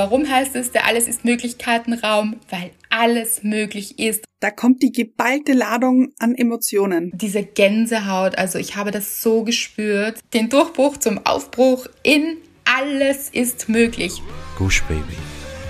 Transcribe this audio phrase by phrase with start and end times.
[0.00, 2.36] warum heißt es, der Alles ist Möglichkeitenraum?
[2.48, 4.24] Weil alles möglich ist.
[4.40, 7.12] Da kommt die geballte Ladung an Emotionen.
[7.14, 10.20] Diese Gänsehaut, also ich habe das so gespürt.
[10.32, 14.22] Den Durchbruch zum Aufbruch in Alles ist möglich.
[14.56, 15.18] Gush Baby.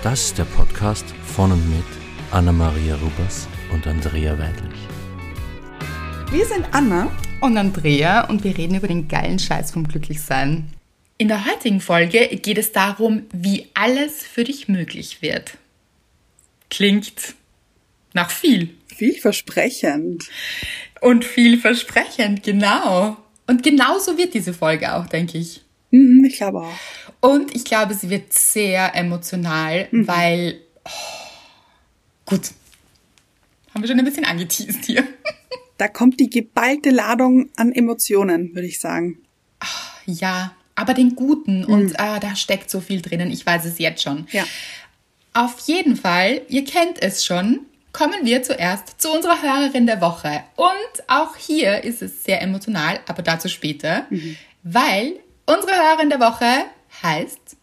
[0.01, 1.83] Das ist der Podcast von und mit
[2.31, 4.79] Anna-Maria Rubers und Andrea Weidlich.
[6.31, 7.11] Wir sind Anna
[7.41, 10.71] und Andrea und wir reden über den geilen Scheiß vom Glücklichsein.
[11.21, 15.55] In der heutigen Folge geht es darum, wie alles für dich möglich wird.
[16.71, 17.35] Klingt
[18.13, 18.75] nach viel.
[18.87, 20.27] Vielversprechend.
[20.99, 23.17] Und vielversprechend, genau.
[23.45, 25.61] Und genauso wird diese Folge auch, denke ich.
[25.91, 26.79] Mhm, ich glaube auch.
[27.19, 30.07] Und ich glaube, sie wird sehr emotional, mhm.
[30.07, 30.59] weil.
[30.85, 30.89] Oh,
[32.25, 32.49] gut.
[33.75, 35.03] Haben wir schon ein bisschen angeteased hier.
[35.77, 39.19] Da kommt die geballte Ladung an Emotionen, würde ich sagen.
[39.59, 41.59] Ach, ja, aber den guten.
[41.61, 41.65] Mhm.
[41.65, 43.31] Und ah, da steckt so viel drinnen.
[43.31, 44.27] Ich weiß es jetzt schon.
[44.31, 44.43] Ja.
[45.33, 47.61] Auf jeden Fall, ihr kennt es schon,
[47.93, 50.43] kommen wir zuerst zu unserer Hörerin der Woche.
[50.55, 54.35] Und auch hier ist es sehr emotional, aber dazu später, mhm.
[54.63, 55.13] weil
[55.45, 56.65] unsere Hörerin der Woche
[57.01, 57.55] heißt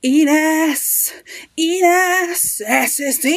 [0.00, 1.12] Ines,
[1.54, 3.36] Ines, es ist Ines.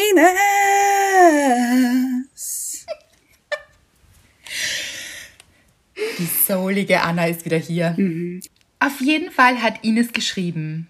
[6.17, 7.95] Die soulige Anna ist wieder hier.
[7.97, 8.41] Mhm.
[8.83, 10.89] Auf jeden Fall hat Ines geschrieben.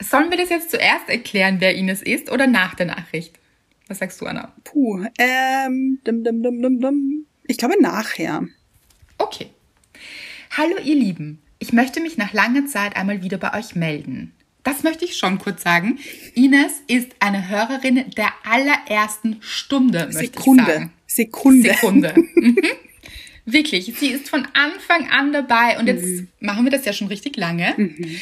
[0.00, 3.40] Sollen wir das jetzt zuerst erklären, wer Ines ist oder nach der Nachricht?
[3.88, 4.52] Was sagst du, Anna?
[4.62, 7.26] Puh, ähm, dum, dum, dum, dum, dum.
[7.48, 8.46] ich glaube nachher.
[9.18, 9.48] Okay.
[10.56, 14.32] Hallo ihr Lieben, ich möchte mich nach langer Zeit einmal wieder bei euch melden.
[14.62, 15.98] Das möchte ich schon kurz sagen.
[16.36, 20.62] Ines ist eine Hörerin der allerersten Stunde, möchte Sekunde.
[20.62, 20.92] ich sagen.
[21.08, 21.68] Sekunde.
[21.74, 22.14] Sekunde.
[23.52, 26.28] Wirklich, sie ist von Anfang an dabei und jetzt mhm.
[26.40, 27.74] machen wir das ja schon richtig lange.
[27.76, 28.20] Mhm.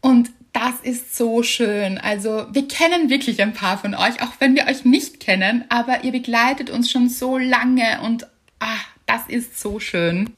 [0.00, 1.98] Und das ist so schön.
[1.98, 6.04] Also wir kennen wirklich ein paar von euch, auch wenn wir euch nicht kennen, aber
[6.04, 8.26] ihr begleitet uns schon so lange und
[8.58, 10.30] ah, das ist so schön.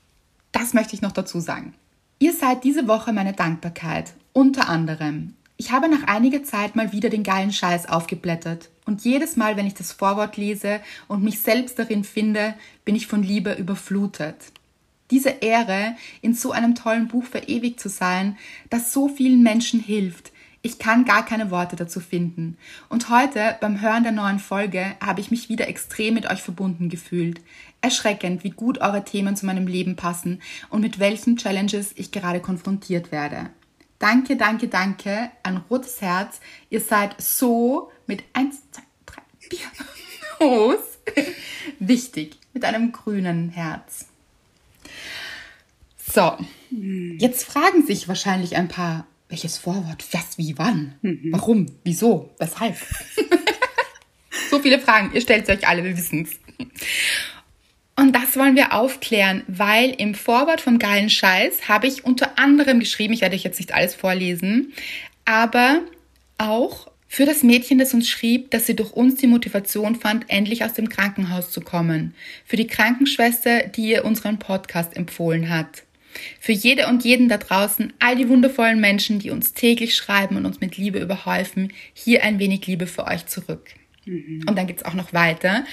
[0.52, 1.74] Das möchte ich noch dazu sagen.
[2.18, 4.12] Ihr seid diese Woche meine Dankbarkeit.
[4.32, 5.34] Unter anderem.
[5.62, 8.68] Ich habe nach einiger Zeit mal wieder den geilen Scheiß aufgeblättert.
[8.84, 13.06] Und jedes Mal, wenn ich das Vorwort lese und mich selbst darin finde, bin ich
[13.06, 14.34] von Liebe überflutet.
[15.12, 18.36] Diese Ehre, in so einem tollen Buch verewigt zu sein,
[18.70, 22.56] das so vielen Menschen hilft, ich kann gar keine Worte dazu finden.
[22.88, 26.88] Und heute, beim Hören der neuen Folge, habe ich mich wieder extrem mit euch verbunden
[26.88, 27.40] gefühlt.
[27.82, 32.40] Erschreckend, wie gut eure Themen zu meinem Leben passen und mit welchen Challenges ich gerade
[32.40, 33.50] konfrontiert werde.
[34.02, 36.40] Danke, danke, danke an Rotes Herz.
[36.70, 39.22] Ihr seid so mit 1, 2, 3,
[40.40, 40.98] 4 O's
[41.78, 42.36] wichtig.
[42.52, 44.08] Mit einem grünen Herz.
[46.12, 46.36] So,
[47.16, 51.28] jetzt fragen sich wahrscheinlich ein paar, welches Vorwort, was, wie, wann, mhm.
[51.30, 52.76] warum, wieso, weshalb.
[54.50, 56.30] so viele Fragen, ihr stellt sie euch alle, wir wissen's.
[57.94, 62.80] Und das wollen wir aufklären, weil im Vorwort vom geilen Scheiß habe ich unter anderem
[62.80, 64.72] geschrieben, ich werde euch jetzt nicht alles vorlesen,
[65.24, 65.80] aber
[66.38, 70.64] auch für das Mädchen, das uns schrieb, dass sie durch uns die Motivation fand, endlich
[70.64, 72.14] aus dem Krankenhaus zu kommen.
[72.46, 75.82] Für die Krankenschwester, die ihr unseren Podcast empfohlen hat.
[76.40, 80.46] Für jede und jeden da draußen, all die wundervollen Menschen, die uns täglich schreiben und
[80.46, 83.66] uns mit Liebe überhäufen, hier ein wenig Liebe für euch zurück.
[84.06, 84.46] Mhm.
[84.48, 85.66] Und dann geht's auch noch weiter.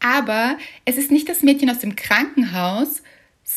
[0.00, 3.02] Aber es ist nicht das Mädchen aus dem Krankenhaus,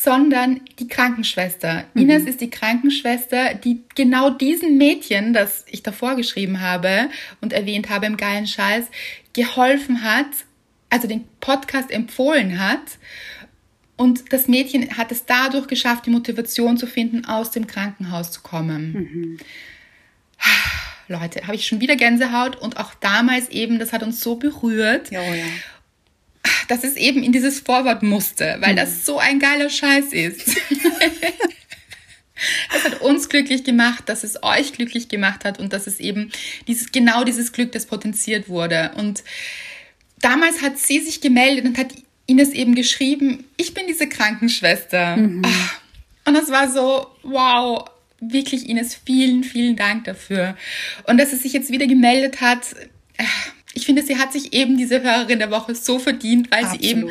[0.02, 1.84] sondern die Krankenschwester.
[1.94, 2.02] Mhm.
[2.02, 7.08] Ines ist die Krankenschwester, die genau diesen Mädchen, das ich davor geschrieben habe
[7.40, 8.86] und erwähnt habe im geilen Scheiß,
[9.32, 10.26] geholfen hat,
[10.90, 12.98] also den Podcast empfohlen hat.
[13.96, 18.42] Und das Mädchen hat es dadurch geschafft, die Motivation zu finden, aus dem Krankenhaus zu
[18.42, 18.92] kommen.
[18.92, 19.38] Mhm.
[21.06, 25.10] Leute, habe ich schon wieder Gänsehaut und auch damals eben, das hat uns so berührt.
[25.10, 25.44] Ja, oh ja
[26.68, 28.76] dass es eben in dieses Vorwort musste, weil mhm.
[28.76, 30.56] das so ein geiler Scheiß ist.
[32.72, 36.30] Das hat uns glücklich gemacht, dass es euch glücklich gemacht hat und dass es eben
[36.66, 38.90] dieses, genau dieses Glück, das potenziert wurde.
[38.96, 39.22] Und
[40.20, 41.94] damals hat sie sich gemeldet und hat
[42.26, 45.16] Ines eben geschrieben, ich bin diese Krankenschwester.
[45.16, 45.42] Mhm.
[45.44, 45.70] Ah.
[46.28, 47.88] Und das war so, wow,
[48.20, 50.56] wirklich Ines, vielen, vielen Dank dafür.
[51.06, 52.74] Und dass es sich jetzt wieder gemeldet hat,
[53.16, 53.24] äh,
[53.74, 56.82] ich finde, sie hat sich eben diese Hörerin der Woche so verdient, weil Absolut.
[56.82, 57.10] sie eben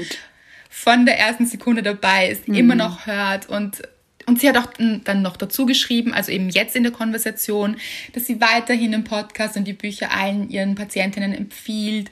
[0.69, 2.55] von der ersten Sekunde dabei ist, mhm.
[2.55, 3.81] immer noch hört und
[4.25, 7.75] und sie hat auch dann noch dazu geschrieben, also eben jetzt in der Konversation,
[8.13, 12.09] dass sie weiterhin im Podcast und die Bücher allen ihren Patientinnen empfiehlt.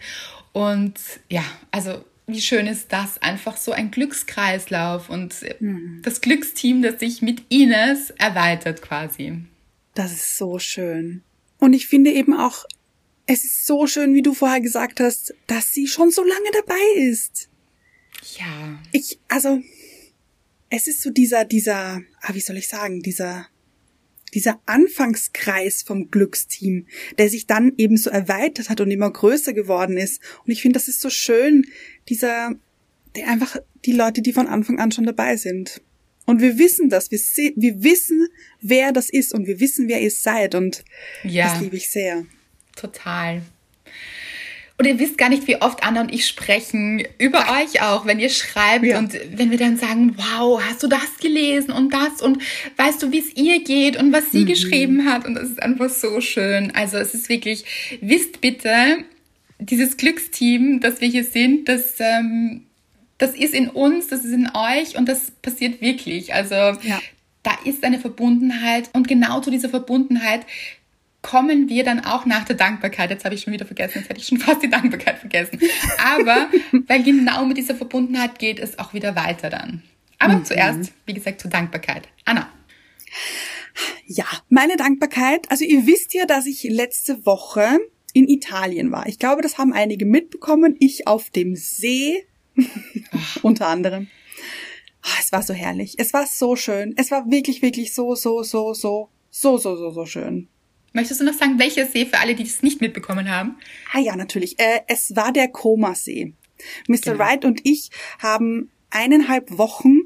[0.52, 0.96] Und
[1.30, 3.22] ja, also wie schön ist das?
[3.22, 6.02] Einfach so ein Glückskreislauf und mhm.
[6.04, 9.40] das Glücksteam, das sich mit Ines erweitert quasi.
[9.94, 11.24] Das ist so schön.
[11.60, 12.66] Und ich finde eben auch,
[13.32, 17.02] es ist so schön, wie du vorher gesagt hast, dass sie schon so lange dabei
[17.10, 17.50] ist.
[18.38, 18.80] Ja.
[18.92, 19.62] Ich, also,
[20.70, 23.48] es ist so dieser, dieser, ah, wie soll ich sagen, dieser,
[24.34, 26.88] dieser Anfangskreis vom Glücksteam,
[27.18, 30.22] der sich dann eben so erweitert hat und immer größer geworden ist.
[30.46, 31.66] Und ich finde, das ist so schön,
[32.10, 32.56] dieser,
[33.16, 35.82] der einfach die Leute, die von Anfang an schon dabei sind.
[36.26, 37.20] Und wir wissen das, wir,
[37.56, 38.28] wir wissen,
[38.62, 40.84] wer das ist und wir wissen, wer ihr seid und
[41.24, 42.26] ja, das liebe ich sehr.
[42.82, 43.42] Total.
[44.82, 48.20] Und ihr wisst gar nicht, wie oft Anna und ich sprechen über euch auch, wenn
[48.20, 48.98] ihr schreibt ja.
[48.98, 52.42] und wenn wir dann sagen, wow, hast du das gelesen und das und
[52.78, 54.48] weißt du, wie es ihr geht und was sie mhm.
[54.48, 56.72] geschrieben hat und das ist einfach so schön.
[56.74, 57.64] Also es ist wirklich,
[58.02, 59.06] wisst bitte,
[59.60, 62.64] dieses Glücksteam, das wir hier sind, das, ähm,
[63.20, 66.34] das ist in uns, das ist in euch und das passiert wirklich.
[66.34, 67.00] Also ja.
[67.44, 70.48] da ist eine Verbundenheit und genau zu dieser Verbundenheit
[71.22, 73.10] kommen wir dann auch nach der Dankbarkeit.
[73.10, 75.60] Jetzt habe ich schon wieder vergessen, jetzt hätte ich schon fast die Dankbarkeit vergessen.
[76.04, 76.50] Aber
[76.88, 79.84] weil genau mit dieser Verbundenheit geht es auch wieder weiter dann.
[80.20, 80.46] Aber mhm.
[80.46, 82.08] zuerst, wie gesagt, zur Dankbarkeit.
[82.26, 82.50] Anna.
[84.06, 85.50] Ja, meine Dankbarkeit.
[85.50, 87.80] Also ihr wisst ja, dass ich letzte Woche
[88.14, 89.08] in Italien war.
[89.08, 90.76] Ich glaube, das haben einige mitbekommen.
[90.80, 92.26] Ich auf dem See,
[93.42, 94.08] unter anderem.
[95.04, 95.96] Oh, es war so herrlich.
[95.98, 96.94] Es war so schön.
[96.98, 100.50] Es war wirklich, wirklich so, so, so, so, so, so, so, so schön.
[100.94, 103.58] Möchtest du noch sagen, welcher See für alle, die es nicht mitbekommen haben?
[103.94, 104.60] Ah ja, natürlich.
[104.60, 106.34] Äh, es war der Koma-See.
[106.88, 106.98] Mr.
[106.98, 107.20] Genau.
[107.20, 107.90] Wright und ich
[108.20, 110.02] haben eineinhalb Wochen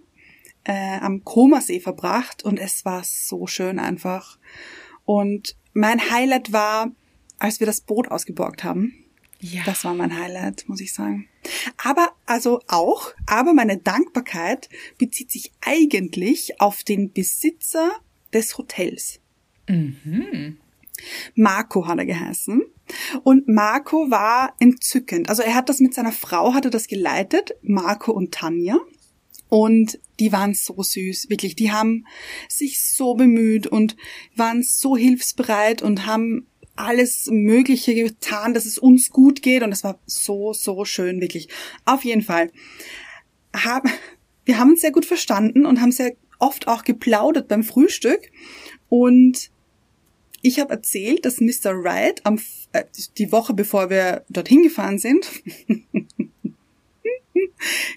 [0.64, 4.38] äh, am Koma-See verbracht und es war so schön einfach.
[5.06, 6.92] Und mein Highlight war,
[7.40, 9.06] als wir das Boot ausgeborgt haben.
[9.40, 9.64] Ja.
[9.66, 11.28] Das war mein Highlight, muss ich sagen.
[11.84, 17.92] Aber, also auch, aber meine Dankbarkeit bezieht sich eigentlich auf den Besitzer
[18.34, 19.20] des Hotels.
[19.68, 20.58] Mhm.
[21.36, 22.62] Marco hat er geheißen.
[23.24, 25.30] Und Marco war entzückend.
[25.30, 28.78] Also er hat das mit seiner Frau, hat er das geleitet, Marco und Tanja.
[29.50, 31.56] Und die waren so süß, wirklich.
[31.56, 32.06] Die haben
[32.50, 33.96] sich so bemüht und
[34.36, 39.64] waren so hilfsbereit und haben alles Mögliche getan, dass es uns gut geht.
[39.64, 41.50] Und es war so, so schön, wirklich.
[41.86, 42.52] Auf jeden Fall.
[44.46, 48.32] wir haben uns sehr gut verstanden und haben sehr oft auch geplaudert beim Frühstück.
[48.90, 49.52] Und
[50.46, 51.84] ich habe erzählt, dass Mr.
[51.84, 52.40] Wright am,
[52.72, 52.84] äh,
[53.18, 55.28] die Woche bevor wir dorthin gefahren sind,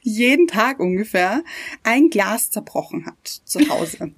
[0.03, 1.45] jeden Tag ungefähr
[1.83, 4.13] ein Glas zerbrochen hat zu Hause.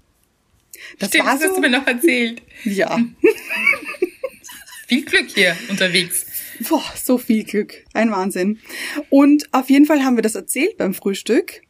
[0.98, 2.42] Das Stimmt, war so, das hast du mir noch erzählt.
[2.64, 2.98] Ja.
[4.86, 6.26] viel Glück hier unterwegs.
[6.68, 7.84] Boah, so viel Glück.
[7.94, 8.60] Ein Wahnsinn.
[9.08, 11.62] Und auf jeden Fall haben wir das erzählt beim Frühstück.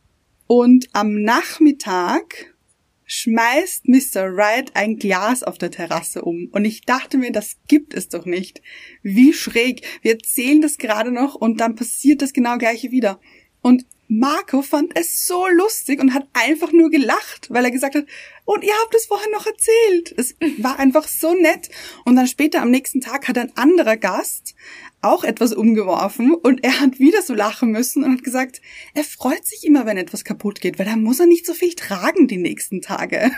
[0.47, 2.55] Und am Nachmittag
[3.12, 4.37] schmeißt Mr.
[4.37, 6.49] Wright ein Glas auf der Terrasse um.
[6.53, 8.62] Und ich dachte mir, das gibt es doch nicht.
[9.03, 9.85] Wie schräg.
[10.03, 13.21] Wir erzählen das gerade noch und dann passiert das genau gleiche wieder.
[13.62, 18.07] Und Marco fand es so lustig und hat einfach nur gelacht, weil er gesagt hat,
[18.45, 20.15] und ihr habt es vorher noch erzählt.
[20.17, 21.69] Es war einfach so nett.
[22.05, 24.55] Und dann später am nächsten Tag hat ein anderer Gast
[25.02, 28.61] auch etwas umgeworfen und er hat wieder so lachen müssen und hat gesagt,
[28.94, 31.75] er freut sich immer, wenn etwas kaputt geht, weil dann muss er nicht so viel
[31.75, 33.19] tragen die nächsten Tage.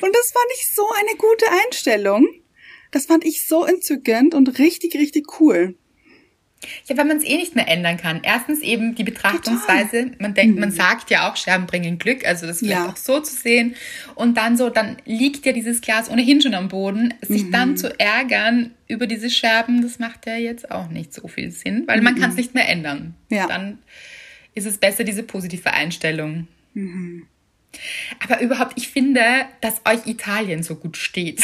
[0.00, 2.28] und das fand ich so eine gute Einstellung.
[2.90, 5.76] Das fand ich so entzückend und richtig, richtig cool.
[6.86, 8.20] Ja, weil man es eh nicht mehr ändern kann.
[8.22, 10.04] Erstens eben die Betrachtungsweise.
[10.04, 10.16] Total.
[10.18, 10.60] Man denkt, mhm.
[10.60, 12.88] man sagt ja auch, Scherben bringen Glück, also das vielleicht ja.
[12.88, 13.74] auch so zu sehen.
[14.14, 17.14] Und dann so, dann liegt ja dieses Glas ohnehin schon am Boden.
[17.22, 17.52] Sich mhm.
[17.52, 21.84] dann zu ärgern über diese Scherben, das macht ja jetzt auch nicht so viel Sinn,
[21.86, 22.04] weil mhm.
[22.04, 23.14] man kann es nicht mehr ändern.
[23.28, 23.46] Ja.
[23.46, 23.78] Dann
[24.54, 26.46] ist es besser, diese positive Einstellung.
[26.74, 27.26] Mhm.
[28.22, 29.22] Aber überhaupt, ich finde,
[29.60, 31.42] dass euch Italien so gut steht.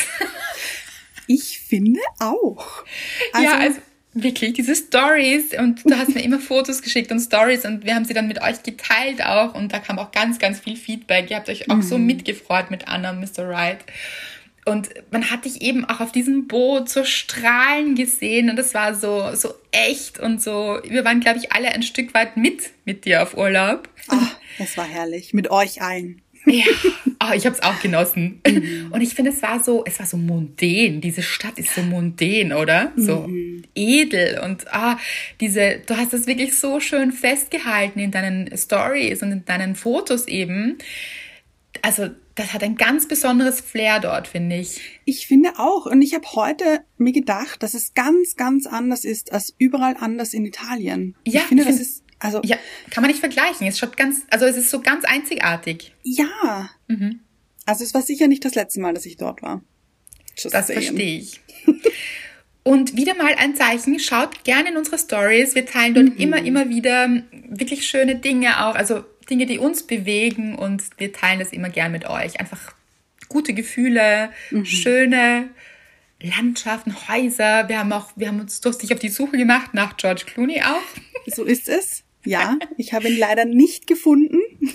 [1.27, 2.85] ich finde auch.
[3.33, 3.81] Also, ja, also
[4.21, 8.05] Wirklich, diese Stories und du hast mir immer Fotos geschickt und Stories und wir haben
[8.05, 11.31] sie dann mit euch geteilt auch und da kam auch ganz, ganz viel Feedback.
[11.31, 11.83] Ihr habt euch auch mhm.
[11.83, 13.49] so mitgefreut mit Anna und Mr.
[13.49, 13.79] Wright.
[14.65, 18.95] Und man hat dich eben auch auf diesem Boot so strahlen gesehen und das war
[18.97, 20.81] so, so echt und so.
[20.85, 23.89] Wir waren, glaube ich, alle ein Stück weit mit mit dir auf Urlaub.
[24.09, 25.33] Ach, es war herrlich.
[25.33, 26.23] Mit euch allen.
[26.47, 26.65] Ja,
[27.21, 28.41] oh, ich habe es auch genossen.
[28.47, 28.91] Mhm.
[28.91, 31.01] Und ich finde, es war so, es war so mundän.
[31.01, 32.93] Diese Stadt ist so mundän, oder?
[32.97, 33.65] So mhm.
[33.75, 34.99] edel und ah,
[35.41, 40.27] diese, du hast das wirklich so schön festgehalten in deinen Stories und in deinen Fotos
[40.27, 40.79] eben.
[41.83, 44.81] Also das hat ein ganz besonderes Flair dort, finde ich.
[45.05, 45.87] Ich finde auch.
[45.87, 50.35] Und ich habe heute mir gedacht, dass es ganz, ganz anders ist als überall anders
[50.35, 51.17] in Italien.
[51.27, 52.57] Ja, ich finde, ich find, das ist also ja,
[52.91, 53.67] kann man nicht vergleichen.
[53.67, 55.93] Es schaut ganz, also es ist so ganz einzigartig.
[56.03, 56.71] Ja.
[56.89, 57.21] Mhm.
[57.67, 59.63] Also es war sicher nicht das letzte Mal, dass ich dort war.
[60.37, 60.83] Just das saying.
[60.83, 61.41] verstehe ich.
[62.65, 65.55] Und wieder mal ein Zeichen, schaut gerne in unsere Stories.
[65.55, 66.17] Wir teilen dort Mhm.
[66.19, 67.09] immer, immer wieder
[67.49, 71.93] wirklich schöne Dinge auch, also Dinge, die uns bewegen und wir teilen das immer gern
[71.93, 72.41] mit euch.
[72.41, 72.75] Einfach
[73.29, 74.65] gute Gefühle, Mhm.
[74.67, 75.49] schöne
[76.21, 77.69] Landschaften, Häuser.
[77.69, 80.83] Wir haben auch, wir haben uns durstig auf die Suche gemacht nach George Clooney auch.
[81.35, 82.03] So ist es.
[82.25, 84.41] Ja, ich habe ihn leider nicht gefunden.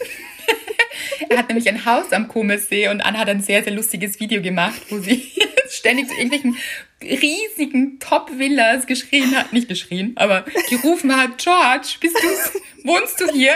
[1.29, 4.41] Er hat nämlich ein Haus am Kummersee und Anna hat ein sehr, sehr lustiges Video
[4.41, 5.31] gemacht, wo sie
[5.69, 6.57] ständig zu irgendwelchen
[7.01, 13.55] riesigen Top-Villas geschrien hat, nicht geschrien, aber gerufen hat, George, bist du, wohnst du hier?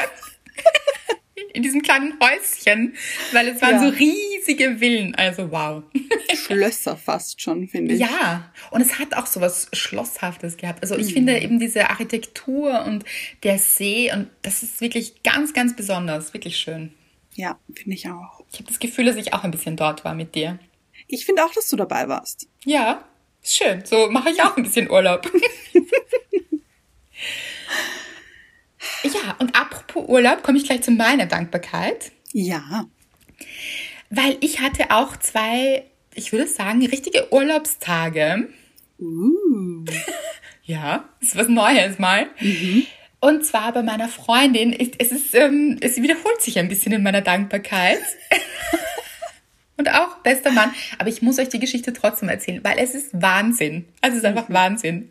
[1.54, 2.96] In diesem kleinen Häuschen,
[3.32, 3.80] weil es waren Ja.
[3.84, 5.84] so riesige Villen, also wow.
[6.36, 8.00] Schlösser fast schon, finde ich.
[8.00, 10.82] Ja, und es hat auch so was Schlosshaftes gehabt.
[10.82, 13.06] Also ich finde eben diese Architektur und
[13.44, 16.94] der See und das ist wirklich ganz, ganz besonders, wirklich schön.
[17.36, 18.44] Ja, finde ich auch.
[18.52, 20.58] Ich habe das Gefühl, dass ich auch ein bisschen dort war mit dir.
[21.08, 22.48] Ich finde auch, dass du dabei warst.
[22.66, 23.04] Ja,
[23.44, 23.86] schön.
[23.86, 25.32] So mache ich auch ein bisschen Urlaub.
[29.04, 32.86] ja, und apropos Urlaub, komme ich gleich zu meiner Dankbarkeit, Ja.
[34.10, 38.50] weil ich hatte auch zwei, ich würde sagen, richtige Urlaubstage.
[39.00, 39.86] Uh.
[40.64, 42.28] Ja, ist was Neues mal.
[43.22, 44.74] Und zwar bei meiner Freundin.
[44.74, 48.00] Es ist, ähm, es wiederholt sich ein bisschen in meiner Dankbarkeit.
[49.78, 50.74] Und auch bester Mann.
[50.98, 53.86] Aber ich muss euch die Geschichte trotzdem erzählen, weil es ist Wahnsinn.
[54.02, 55.10] Also es ist einfach Wahnsinn.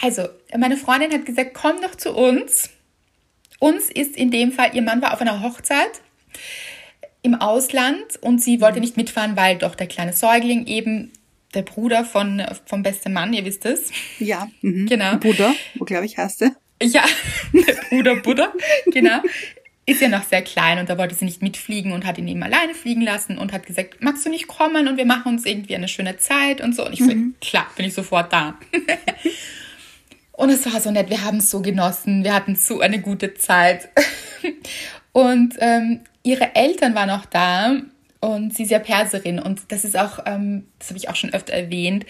[0.00, 2.70] Also, meine Freundin hat gesagt, komm doch zu uns.
[3.58, 6.00] Uns ist in dem Fall, ihr Mann war auf einer Hochzeit
[7.22, 11.12] im Ausland und sie wollte nicht mitfahren, weil doch der kleine Säugling eben
[11.54, 13.90] der Bruder von, vom besten Mann, ihr wisst es.
[14.18, 14.48] Ja.
[14.62, 14.86] Mhm.
[14.86, 15.16] Genau.
[15.16, 16.52] Buddha, wo glaube ich heißt er?
[16.82, 17.04] Ja,
[17.52, 18.52] der Bruder Buddha,
[18.86, 19.20] genau.
[19.86, 22.42] Ist ja noch sehr klein und da wollte sie nicht mitfliegen und hat ihn eben
[22.42, 25.74] alleine fliegen lassen und hat gesagt, magst du nicht kommen und wir machen uns irgendwie
[25.74, 26.84] eine schöne Zeit und so.
[26.84, 27.10] Und ich so,
[27.40, 28.58] klar, bin ich sofort da.
[30.38, 33.34] und es war so nett, wir haben es so genossen, wir hatten so eine gute
[33.34, 33.88] Zeit.
[35.12, 37.74] und ähm, ihre Eltern waren auch da.
[38.20, 39.40] Und sie ist ja Perserin.
[39.40, 42.06] Und das ist auch, ähm, das habe ich auch schon öfter erwähnt,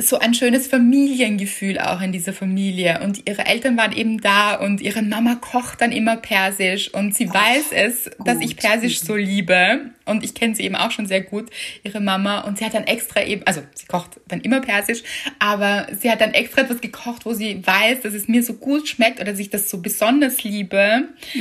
[0.00, 3.00] so ein schönes Familiengefühl auch in dieser Familie.
[3.02, 7.28] Und ihre Eltern waren eben da und ihre Mama kocht dann immer Persisch und sie
[7.28, 9.90] weiß es, dass ich Persisch so liebe.
[10.04, 11.50] Und ich kenne sie eben auch schon sehr gut,
[11.82, 12.40] ihre Mama.
[12.42, 15.02] Und sie hat dann extra eben, also sie kocht dann immer Persisch,
[15.40, 18.88] aber sie hat dann extra etwas gekocht, wo sie weiß, dass es mir so gut
[18.88, 21.08] schmeckt oder dass ich das so besonders liebe.
[21.36, 21.40] Oh,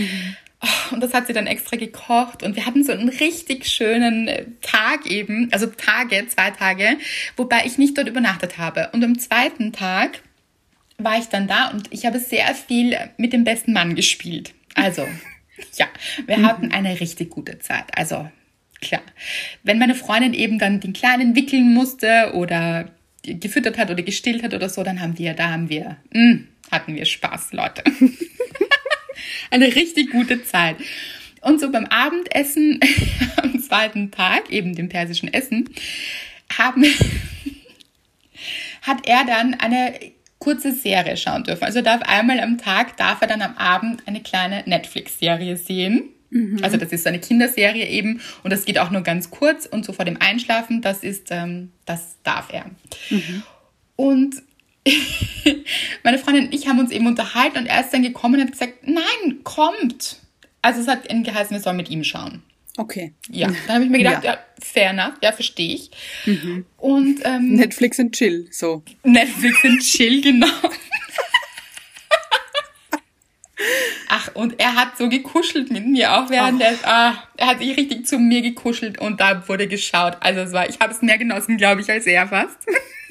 [0.92, 5.06] Und das hat sie dann extra gekocht und wir hatten so einen richtig schönen Tag
[5.06, 6.98] eben, also Tage, zwei Tage,
[7.36, 8.90] wobei ich nicht dort übernachtet habe.
[8.94, 10.22] Und am zweiten Tag
[10.98, 14.54] war ich dann da und ich habe sehr viel mit dem besten Mann gespielt.
[14.74, 15.08] Also,
[15.76, 15.88] ja,
[16.26, 17.86] wir hatten eine richtig gute Zeit.
[17.96, 18.30] Also,
[18.82, 19.02] klar.
[19.64, 22.90] Wenn meine Freundin eben dann den Kleinen wickeln musste oder
[23.22, 26.40] gefüttert hat oder gestillt hat oder so, dann haben wir, da haben wir, mh,
[26.72, 27.84] hatten wir Spaß, Leute.
[29.52, 30.78] eine richtig gute Zeit.
[31.42, 32.80] Und so beim Abendessen
[33.38, 35.70] am zweiten Tag, eben dem persischen Essen,
[36.58, 36.84] haben,
[38.82, 39.94] hat er dann eine
[40.40, 41.64] kurze Serie schauen dürfen.
[41.64, 46.10] Also darf einmal am Tag, darf er dann am Abend eine kleine Netflix-Serie sehen.
[46.62, 49.86] Also das ist so eine Kinderserie eben und das geht auch nur ganz kurz und
[49.86, 52.66] so vor dem Einschlafen, das ist, ähm, das darf er.
[53.96, 54.36] Und
[56.04, 58.52] meine Freundin und ich haben uns eben unterhalten und er ist dann gekommen und hat
[58.52, 60.18] gesagt, nein, kommt.
[60.62, 62.44] Also es hat geheißen, wir sollen mit ihm schauen.
[62.78, 63.14] Okay.
[63.30, 64.34] Ja, dann habe ich mir gedacht, Ja.
[64.34, 65.90] ja, fair enough, ja, verstehe ich.
[66.78, 68.84] Und ähm, Netflix and chill, so.
[69.04, 70.48] Netflix und Chill, genau.
[74.10, 77.76] Ach, und er hat so gekuschelt mit mir, auch während er, ah, er hat sich
[77.76, 80.18] richtig zu mir gekuschelt und da wurde geschaut.
[80.20, 82.58] Also es war, ich habe es mehr genossen, glaube ich, als er fast.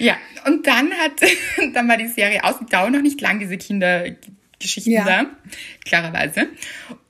[0.00, 0.16] ja,
[0.46, 1.12] und dann hat,
[1.74, 5.04] dann war die Serie aus, die dauert noch nicht lang, diese Kindergeschichten Ja.
[5.04, 5.26] da,
[5.84, 6.48] klarerweise.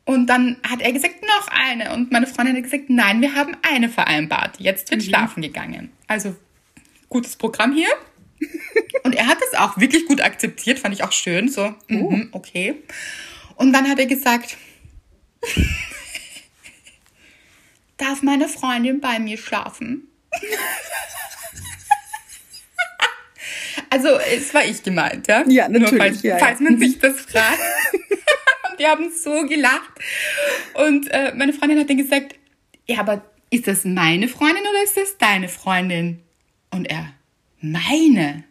[0.04, 1.94] Und dann hat er gesagt, noch eine.
[1.94, 4.58] Und meine Freundin hat gesagt, nein, wir haben eine vereinbart.
[4.58, 5.92] Jetzt wird schlafen gegangen.
[6.08, 6.34] Also,
[7.08, 7.88] gutes Programm hier.
[9.04, 11.48] Und er hat das auch wirklich gut akzeptiert, fand ich auch schön.
[11.48, 12.82] So, mhm, okay.
[13.54, 14.56] Und dann hat er gesagt,
[17.98, 20.08] darf meine Freundin bei mir schlafen?
[23.90, 25.44] Also, es war ich gemeint, ja?
[25.48, 26.44] Ja, Nur natürlich, falls, ja, ja.
[26.44, 27.58] falls man sich das fragt.
[28.70, 29.90] Und wir haben so gelacht.
[30.74, 32.36] Und äh, meine Freundin hat dann gesagt,
[32.86, 36.20] ja, aber ist das meine Freundin oder ist das deine Freundin?
[36.70, 37.12] Und er,
[37.60, 38.44] meine.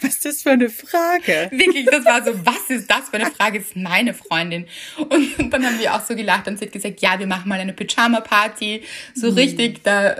[0.00, 1.50] Was ist das für eine Frage?
[1.52, 3.58] Wirklich, das war so, was ist das für eine Frage?
[3.58, 4.66] Ist meine Freundin.
[4.96, 7.60] Und dann haben wir auch so gelacht und sie hat gesagt, ja, wir machen mal
[7.60, 8.82] eine Pyjama-Party.
[9.14, 9.36] So mhm.
[9.36, 10.16] richtig, da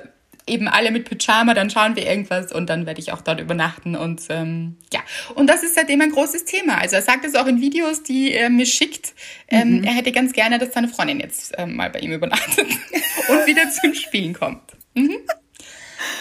[0.51, 3.97] eben alle mit Pyjama, dann schauen wir irgendwas und dann werde ich auch dort übernachten
[3.97, 5.01] und ähm, ja.
[5.35, 6.79] Und das ist seitdem ein großes Thema.
[6.79, 9.15] Also er sagt es auch in Videos, die er mir schickt.
[9.49, 9.85] Ähm, mhm.
[9.85, 12.67] Er hätte ganz gerne, dass seine Freundin jetzt ähm, mal bei ihm übernachtet
[13.29, 14.63] und wieder zum Spielen kommt.
[14.95, 15.17] Mhm.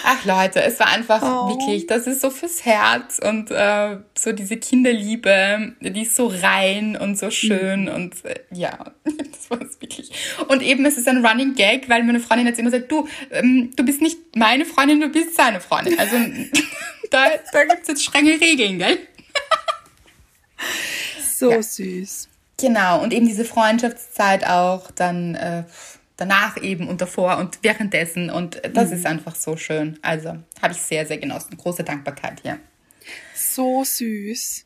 [0.03, 1.49] Ach Leute, es war einfach oh.
[1.49, 6.97] wirklich, das ist so fürs Herz und äh, so diese Kinderliebe, die ist so rein
[6.97, 7.87] und so schön mhm.
[7.89, 10.11] und äh, ja, das war es wirklich.
[10.47, 13.71] Und eben es ist ein Running Gag, weil meine Freundin jetzt immer sagt, du, ähm,
[13.75, 15.97] du bist nicht meine Freundin, du bist seine Freundin.
[15.99, 16.15] Also
[17.11, 18.97] da, da gibt es jetzt strenge Regeln, gell?
[21.37, 21.61] so ja.
[21.61, 22.27] süß.
[22.59, 25.35] Genau, und eben diese Freundschaftszeit auch dann.
[25.35, 25.63] Äh,
[26.19, 28.29] danach eben und davor und währenddessen.
[28.29, 28.95] Und das mhm.
[28.95, 29.97] ist einfach so schön.
[30.01, 31.57] Also habe ich sehr, sehr genossen.
[31.57, 32.59] Große Dankbarkeit hier.
[33.35, 34.65] So süß.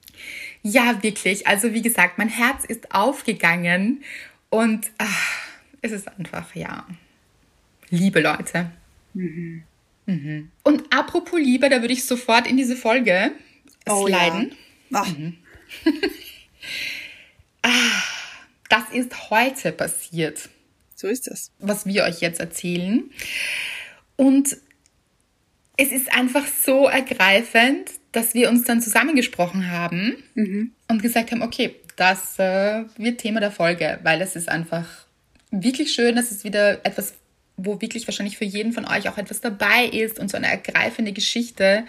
[0.61, 1.47] Ja, wirklich.
[1.47, 4.03] Also wie gesagt, mein Herz ist aufgegangen
[4.49, 5.47] und ach,
[5.81, 6.85] es ist einfach, ja,
[7.89, 8.71] liebe Leute.
[9.13, 9.63] Mhm.
[10.05, 10.51] Mhm.
[10.63, 13.31] Und apropos Liebe, da würde ich sofort in diese Folge
[13.87, 14.55] oh, sliden.
[14.89, 15.03] Ja.
[15.03, 15.37] Mhm.
[17.61, 18.03] ah,
[18.69, 20.49] das ist heute passiert.
[21.03, 21.51] So ist das.
[21.59, 23.11] Was wir euch jetzt erzählen.
[24.15, 24.55] Und
[25.75, 30.71] es ist einfach so ergreifend, dass wir uns dann zusammengesprochen haben mhm.
[30.87, 34.87] und gesagt haben, okay, das äh, wird Thema der Folge, weil es ist einfach
[35.51, 37.15] wirklich schön, dass es wieder etwas,
[37.57, 41.11] wo wirklich wahrscheinlich für jeden von euch auch etwas dabei ist und so eine ergreifende
[41.11, 41.83] Geschichte.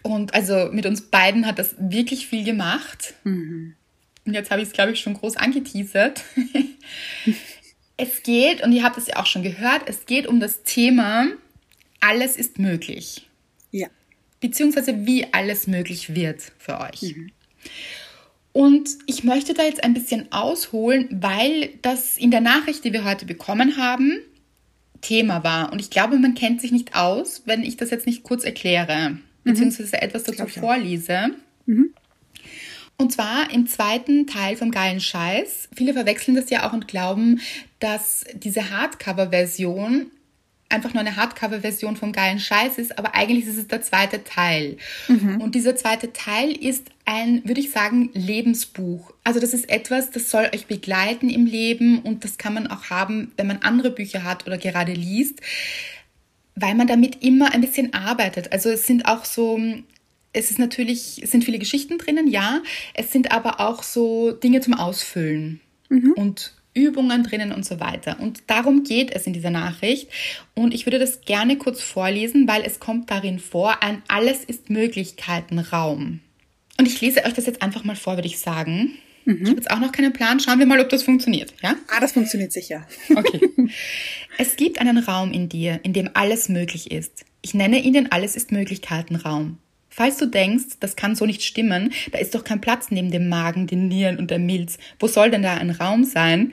[0.00, 3.12] Und also mit uns beiden hat das wirklich viel gemacht.
[3.24, 3.74] Mhm.
[4.26, 6.24] Und jetzt habe ich es, glaube ich, schon groß angeteasert.
[7.96, 11.28] Es geht, und ihr habt es ja auch schon gehört, es geht um das Thema,
[12.00, 13.28] alles ist möglich.
[13.70, 13.88] Ja.
[14.40, 17.02] Beziehungsweise wie alles möglich wird für euch.
[17.02, 17.30] Mhm.
[18.52, 23.04] Und ich möchte da jetzt ein bisschen ausholen, weil das in der Nachricht, die wir
[23.04, 24.18] heute bekommen haben,
[25.02, 25.72] Thema war.
[25.72, 29.10] Und ich glaube, man kennt sich nicht aus, wenn ich das jetzt nicht kurz erkläre,
[29.10, 29.20] mhm.
[29.44, 31.32] beziehungsweise etwas dazu vorlese.
[31.66, 31.92] Mhm.
[32.98, 35.68] Und zwar im zweiten Teil vom geilen Scheiß.
[35.74, 37.40] Viele verwechseln das ja auch und glauben,
[37.78, 40.10] dass diese Hardcover-Version
[40.68, 44.78] einfach nur eine Hardcover-Version vom geilen Scheiß ist, aber eigentlich ist es der zweite Teil.
[45.08, 45.40] Mhm.
[45.40, 49.12] Und dieser zweite Teil ist ein, würde ich sagen, Lebensbuch.
[49.22, 52.90] Also das ist etwas, das soll euch begleiten im Leben und das kann man auch
[52.90, 55.40] haben, wenn man andere Bücher hat oder gerade liest,
[56.56, 58.52] weil man damit immer ein bisschen arbeitet.
[58.52, 59.60] Also es sind auch so
[60.36, 62.62] es ist natürlich, es sind viele Geschichten drinnen, ja.
[62.94, 66.12] Es sind aber auch so Dinge zum Ausfüllen mhm.
[66.12, 68.20] und Übungen drinnen und so weiter.
[68.20, 70.10] Und darum geht es in dieser Nachricht.
[70.54, 74.68] Und ich würde das gerne kurz vorlesen, weil es kommt darin vor, ein Alles ist
[74.68, 76.20] Möglichkeiten Raum.
[76.78, 78.98] Und ich lese euch das jetzt einfach mal vor, würde ich sagen.
[79.24, 79.38] Mhm.
[79.42, 80.38] Ich habe jetzt auch noch keinen Plan.
[80.38, 81.76] Schauen wir mal, ob das funktioniert, ja?
[81.88, 82.86] Ah, das funktioniert sicher.
[83.08, 83.40] Okay.
[84.38, 87.24] es gibt einen Raum in dir, in dem alles möglich ist.
[87.40, 89.58] Ich nenne ihn den Alles ist Möglichkeiten Raum.
[89.96, 93.30] Falls du denkst, das kann so nicht stimmen, da ist doch kein Platz neben dem
[93.30, 94.76] Magen, den Nieren und der Milz.
[94.98, 96.52] Wo soll denn da ein Raum sein?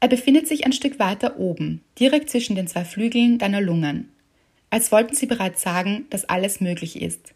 [0.00, 4.08] Er befindet sich ein Stück weiter oben, direkt zwischen den zwei Flügeln deiner Lungen.
[4.70, 7.32] Als wollten sie bereits sagen, dass alles möglich ist.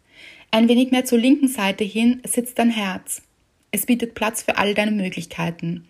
[0.50, 3.22] Ein wenig mehr zur linken Seite hin sitzt dein Herz.
[3.70, 5.86] Es bietet Platz für all deine Möglichkeiten.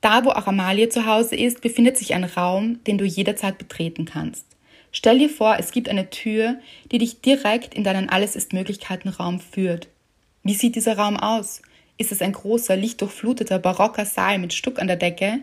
[0.00, 4.04] Da, wo auch Amalie zu Hause ist, befindet sich ein Raum, den du jederzeit betreten
[4.04, 4.46] kannst.
[4.92, 6.56] Stell dir vor, es gibt eine Tür,
[6.90, 9.88] die dich direkt in deinen Alles ist Möglichkeiten Raum führt.
[10.42, 11.62] Wie sieht dieser Raum aus?
[11.96, 15.40] Ist es ein großer, lichtdurchfluteter, barocker Saal mit Stuck an der Decke?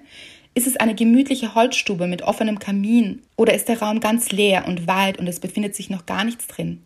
[0.53, 3.21] Ist es eine gemütliche Holzstube mit offenem Kamin?
[3.35, 6.47] Oder ist der Raum ganz leer und weit und es befindet sich noch gar nichts
[6.47, 6.81] drin?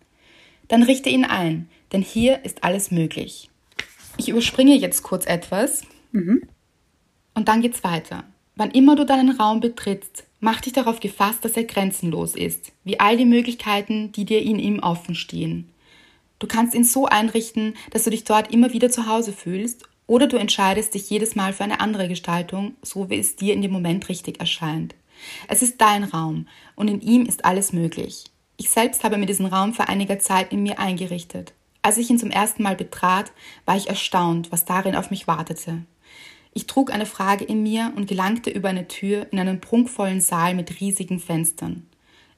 [0.68, 3.50] Dann richte ihn ein, denn hier ist alles möglich.
[4.18, 6.44] Ich überspringe jetzt kurz etwas mhm.
[7.34, 8.26] und dann geht's weiter.
[8.58, 13.00] Wann immer du deinen Raum betrittst, Mach dich darauf gefasst, dass er grenzenlos ist, wie
[13.00, 15.70] all die Möglichkeiten, die dir in ihm offen stehen.
[16.40, 20.28] Du kannst ihn so einrichten, dass du dich dort immer wieder zu Hause fühlst, oder
[20.28, 23.72] du entscheidest dich jedes Mal für eine andere Gestaltung, so wie es dir in dem
[23.72, 24.96] Moment richtig erscheint.
[25.48, 28.26] Es ist dein Raum und in ihm ist alles möglich.
[28.58, 31.54] Ich selbst habe mir diesen Raum vor einiger Zeit in mir eingerichtet.
[31.84, 33.32] Als ich ihn zum ersten Mal betrat,
[33.66, 35.84] war ich erstaunt, was darin auf mich wartete.
[36.54, 40.54] Ich trug eine Frage in mir und gelangte über eine Tür in einen prunkvollen Saal
[40.54, 41.88] mit riesigen Fenstern.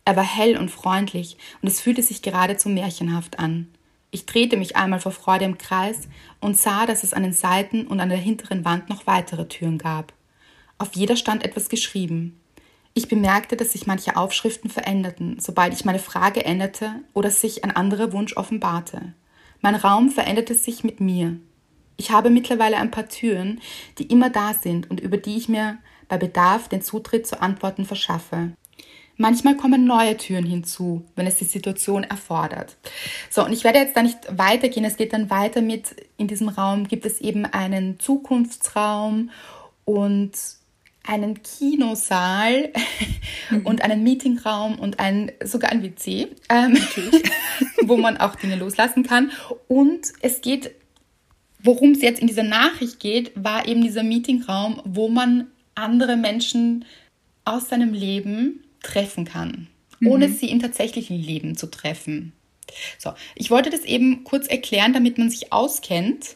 [0.05, 3.69] Er war hell und freundlich und es fühlte sich geradezu märchenhaft an.
[4.11, 6.07] Ich drehte mich einmal vor Freude im Kreis
[6.39, 9.79] und sah, dass es an den Seiten und an der hinteren Wand noch weitere Türen
[9.79, 10.13] gab.
[10.77, 12.39] Auf jeder stand etwas geschrieben.
[12.93, 17.75] Ich bemerkte, dass sich manche Aufschriften veränderten, sobald ich meine Frage änderte oder sich ein
[17.75, 19.13] anderer Wunsch offenbarte.
[19.61, 21.37] Mein Raum veränderte sich mit mir.
[21.97, 23.61] Ich habe mittlerweile ein paar Türen,
[23.97, 25.77] die immer da sind und über die ich mir
[26.07, 28.53] bei Bedarf den Zutritt zu Antworten verschaffe.
[29.15, 32.77] Manchmal kommen neue Türen hinzu, wenn es die Situation erfordert.
[33.29, 34.85] So, und ich werde jetzt da nicht weitergehen.
[34.85, 39.29] Es geht dann weiter mit, in diesem Raum gibt es eben einen Zukunftsraum
[39.85, 40.31] und
[41.05, 42.71] einen Kinosaal
[43.49, 43.61] mhm.
[43.65, 46.77] und einen Meetingraum und ein, sogar ein WC, ähm,
[47.83, 49.31] wo man auch Dinge loslassen kann.
[49.67, 50.71] Und es geht,
[51.63, 56.85] worum es jetzt in dieser Nachricht geht, war eben dieser Meetingraum, wo man andere Menschen
[57.45, 59.67] aus seinem Leben treffen kann,
[59.99, 60.07] mhm.
[60.09, 62.33] ohne sie im tatsächlichen Leben zu treffen.
[62.97, 66.35] So, ich wollte das eben kurz erklären, damit man sich auskennt.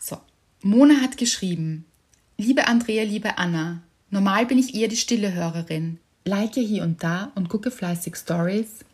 [0.00, 0.18] So,
[0.62, 1.84] Mona hat geschrieben,
[2.36, 5.98] liebe Andrea, liebe Anna, normal bin ich eher die stille Hörerin.
[6.24, 8.84] Like hier und da und gucke fleißig Stories.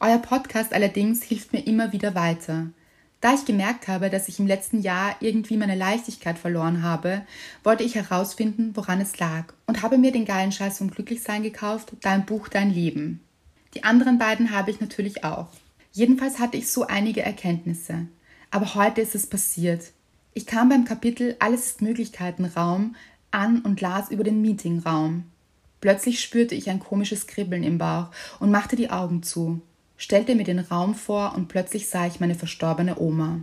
[0.00, 2.70] Euer Podcast allerdings hilft mir immer wieder weiter.
[3.22, 7.24] Da ich gemerkt habe, dass ich im letzten Jahr irgendwie meine Leichtigkeit verloren habe,
[7.62, 11.92] wollte ich herausfinden, woran es lag und habe mir den geilen Scheiß vom Glücklichsein gekauft,
[12.00, 13.20] Dein Buch, Dein Leben.
[13.74, 15.46] Die anderen beiden habe ich natürlich auch.
[15.92, 18.08] Jedenfalls hatte ich so einige Erkenntnisse.
[18.50, 19.92] Aber heute ist es passiert.
[20.34, 22.96] Ich kam beim Kapitel Alles ist Möglichkeiten Raum
[23.30, 25.26] an und las über den Meetingraum.
[25.80, 29.62] Plötzlich spürte ich ein komisches Kribbeln im Bauch und machte die Augen zu
[30.02, 33.40] stellte mir den Raum vor und plötzlich sah ich meine verstorbene Oma.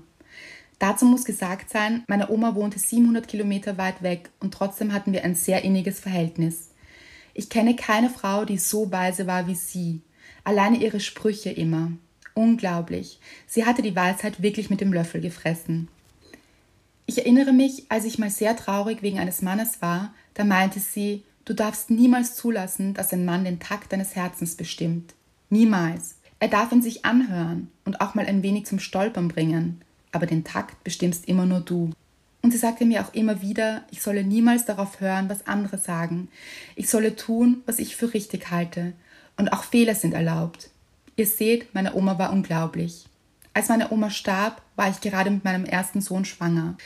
[0.78, 5.24] Dazu muss gesagt sein, meine Oma wohnte 700 Kilometer weit weg und trotzdem hatten wir
[5.24, 6.72] ein sehr inniges Verhältnis.
[7.34, 10.02] Ich kenne keine Frau, die so weise war wie sie.
[10.44, 11.94] Alleine ihre Sprüche immer.
[12.34, 13.22] Unglaublich.
[13.48, 15.88] Sie hatte die Weisheit wirklich mit dem Löffel gefressen.
[17.06, 21.24] Ich erinnere mich, als ich mal sehr traurig wegen eines Mannes war, da meinte sie,
[21.46, 25.14] du darfst niemals zulassen, dass ein Mann den Takt deines Herzens bestimmt.
[25.50, 26.19] Niemals.
[26.40, 30.44] Er darf ihn sich anhören und auch mal ein wenig zum Stolpern bringen, aber den
[30.44, 31.92] Takt bestimmst immer nur du.
[32.42, 36.30] Und sie sagte mir auch immer wieder, ich solle niemals darauf hören, was andere sagen.
[36.76, 38.94] Ich solle tun, was ich für richtig halte.
[39.36, 40.70] Und auch Fehler sind erlaubt.
[41.18, 43.06] Ihr seht, meine Oma war unglaublich.
[43.54, 46.78] Als meine Oma starb, war ich gerade mit meinem ersten Sohn schwanger.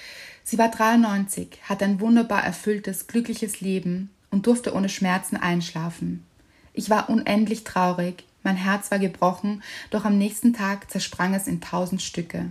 [0.44, 6.26] Sie war 93, hatte ein wunderbar erfülltes, glückliches Leben und durfte ohne Schmerzen einschlafen.
[6.74, 11.62] Ich war unendlich traurig, mein Herz war gebrochen, doch am nächsten Tag zersprang es in
[11.62, 12.46] tausend Stücke.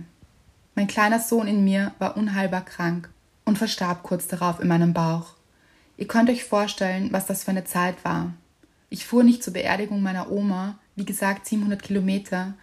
[0.75, 3.09] Mein kleiner Sohn in mir war unheilbar krank
[3.45, 5.35] und verstarb kurz darauf in meinem Bauch.
[5.97, 8.33] Ihr könnt euch vorstellen, was das für eine Zeit war.
[8.89, 12.53] Ich fuhr nicht zur Beerdigung meiner Oma, wie gesagt 700 Kilometer,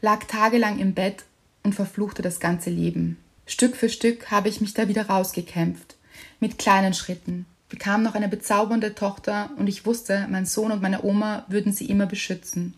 [0.00, 1.24] lag tagelang im Bett
[1.62, 3.18] und verfluchte das ganze Leben.
[3.46, 5.96] Stück für Stück habe ich mich da wieder rausgekämpft,
[6.40, 11.02] mit kleinen Schritten, bekam noch eine bezaubernde Tochter und ich wusste, mein Sohn und meine
[11.02, 12.74] Oma würden sie immer beschützen.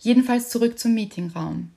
[0.00, 1.70] Jedenfalls zurück zum Meetingraum.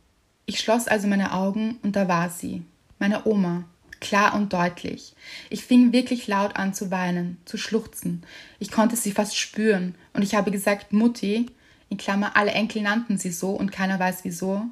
[0.48, 2.64] Ich schloss also meine Augen und da war sie,
[2.98, 3.66] meine Oma,
[4.00, 5.14] klar und deutlich.
[5.52, 8.24] Ich fing wirklich laut an zu weinen, zu schluchzen.
[8.58, 11.46] Ich konnte sie fast spüren und ich habe gesagt, Mutti,
[11.90, 14.64] in Klammer, alle Enkel nannten sie so und keiner weiß wieso.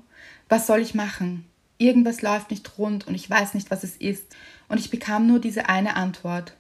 [0.48, 1.46] Was soll ich machen?
[1.78, 4.26] Irgendwas läuft nicht rund und ich weiß nicht, was es ist.
[4.70, 6.56] Und ich bekam nur diese eine Antwort.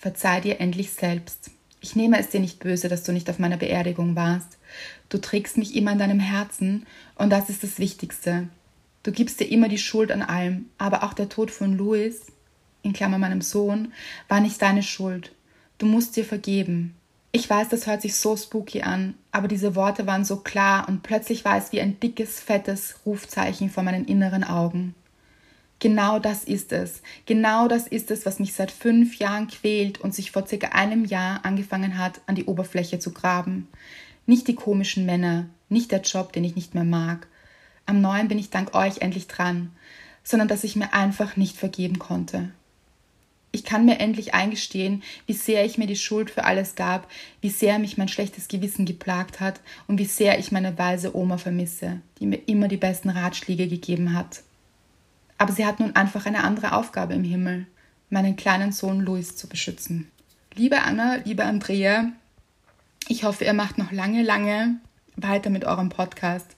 [0.00, 1.50] Verzeih dir endlich selbst.
[1.82, 4.56] Ich nehme es dir nicht böse, dass du nicht auf meiner Beerdigung warst.
[5.10, 6.86] Du trägst mich immer in deinem Herzen
[7.16, 8.48] und das ist das Wichtigste.
[9.02, 12.32] Du gibst dir immer die Schuld an allem, aber auch der Tod von Louis,
[12.80, 13.92] in Klammer meinem Sohn,
[14.26, 15.32] war nicht deine Schuld.
[15.76, 16.94] Du musst dir vergeben.
[17.30, 21.02] Ich weiß, das hört sich so spooky an, aber diese Worte waren so klar und
[21.02, 24.94] plötzlich war es wie ein dickes, fettes Rufzeichen vor meinen inneren Augen.
[25.80, 27.00] Genau das ist es.
[27.24, 31.06] Genau das ist es, was mich seit fünf Jahren quält und sich vor circa einem
[31.06, 33.66] Jahr angefangen hat, an die Oberfläche zu graben.
[34.26, 37.26] Nicht die komischen Männer, nicht der Job, den ich nicht mehr mag.
[37.86, 39.72] Am neuen bin ich dank euch endlich dran,
[40.22, 42.50] sondern dass ich mir einfach nicht vergeben konnte.
[43.50, 47.48] Ich kann mir endlich eingestehen, wie sehr ich mir die Schuld für alles gab, wie
[47.48, 52.00] sehr mich mein schlechtes Gewissen geplagt hat und wie sehr ich meine weise Oma vermisse,
[52.20, 54.42] die mir immer die besten Ratschläge gegeben hat.
[55.40, 57.66] Aber sie hat nun einfach eine andere Aufgabe im Himmel,
[58.10, 60.10] meinen kleinen Sohn Louis zu beschützen.
[60.54, 62.12] Liebe Anna, liebe Andrea,
[63.08, 64.76] ich hoffe, ihr macht noch lange, lange
[65.16, 66.56] weiter mit eurem Podcast.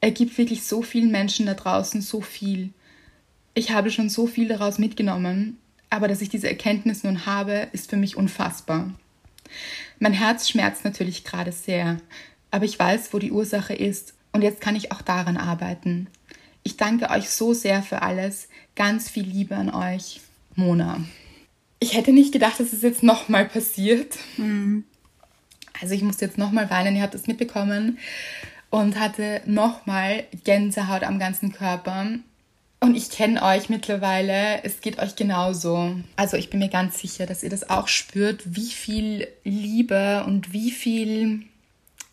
[0.00, 2.70] Er gibt wirklich so vielen Menschen da draußen so viel.
[3.54, 7.90] Ich habe schon so viel daraus mitgenommen, aber dass ich diese Erkenntnis nun habe, ist
[7.90, 8.92] für mich unfassbar.
[10.00, 11.98] Mein Herz schmerzt natürlich gerade sehr,
[12.50, 16.08] aber ich weiß, wo die Ursache ist und jetzt kann ich auch daran arbeiten.
[16.64, 18.48] Ich danke euch so sehr für alles.
[18.74, 20.20] Ganz viel Liebe an euch.
[20.56, 21.04] Mona.
[21.78, 24.16] Ich hätte nicht gedacht, dass es jetzt nochmal passiert.
[24.38, 24.84] Mhm.
[25.80, 27.98] Also ich musste jetzt nochmal weinen, ihr habt es mitbekommen.
[28.70, 32.06] Und hatte nochmal Gänsehaut am ganzen Körper.
[32.80, 35.96] Und ich kenne euch mittlerweile, es geht euch genauso.
[36.16, 40.52] Also ich bin mir ganz sicher, dass ihr das auch spürt, wie viel Liebe und
[40.52, 41.42] wie viel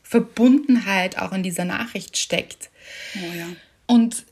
[0.04, 2.70] Verbundenheit auch in dieser Nachricht steckt.
[3.16, 3.48] Oh ja.
[3.88, 4.26] Und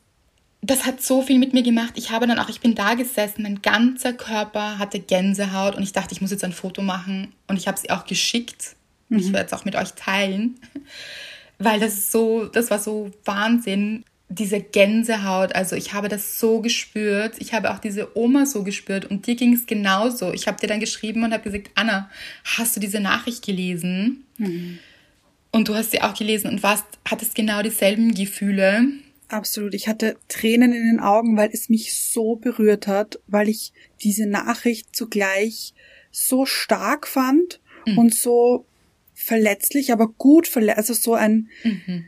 [0.62, 1.94] das hat so viel mit mir gemacht.
[1.96, 5.94] Ich habe dann auch, ich bin da gesessen, mein ganzer Körper hatte Gänsehaut und ich
[5.94, 8.76] dachte, ich muss jetzt ein Foto machen und ich habe sie auch geschickt.
[9.08, 9.20] Mhm.
[9.20, 10.60] Ich werde es auch mit euch teilen,
[11.60, 17.34] weil das so, das war so Wahnsinn diese Gänsehaut, also ich habe das so gespürt.
[17.40, 20.32] Ich habe auch diese Oma so gespürt und dir ging es genauso.
[20.32, 22.10] Ich habe dir dann geschrieben und habe gesagt, Anna,
[22.44, 24.26] hast du diese Nachricht gelesen?
[24.38, 24.78] Mhm.
[25.52, 28.86] Und du hast sie auch gelesen und warst, hattest genau dieselben Gefühle.
[29.30, 29.74] Absolut.
[29.74, 34.28] Ich hatte Tränen in den Augen, weil es mich so berührt hat, weil ich diese
[34.28, 35.74] Nachricht zugleich
[36.12, 37.98] so stark fand mhm.
[37.98, 38.66] und so
[39.14, 42.06] verletzlich, aber gut verletzlich, also so ein, mhm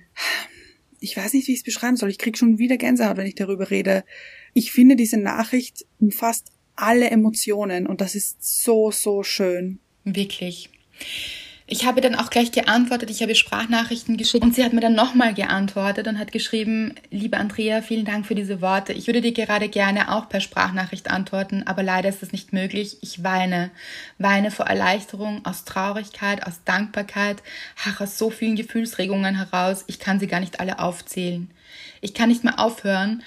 [1.01, 2.09] ich weiß nicht, wie ich es beschreiben soll.
[2.09, 4.05] Ich krieg schon wieder Gänsehaut, wenn ich darüber rede.
[4.53, 9.79] Ich finde, diese Nachricht umfasst alle Emotionen und das ist so, so schön.
[10.03, 10.69] Wirklich.
[11.73, 14.93] Ich habe dann auch gleich geantwortet, ich habe Sprachnachrichten geschickt und sie hat mir dann
[14.93, 18.91] nochmal geantwortet und hat geschrieben, liebe Andrea, vielen Dank für diese Worte.
[18.91, 22.97] Ich würde dir gerade gerne auch per Sprachnachricht antworten, aber leider ist das nicht möglich.
[22.99, 23.71] Ich weine.
[24.17, 27.41] Weine vor Erleichterung, aus Traurigkeit, aus Dankbarkeit,
[27.85, 29.85] ach, aus so vielen Gefühlsregungen heraus.
[29.87, 31.49] Ich kann sie gar nicht alle aufzählen.
[32.01, 33.23] Ich kann nicht mehr aufhören.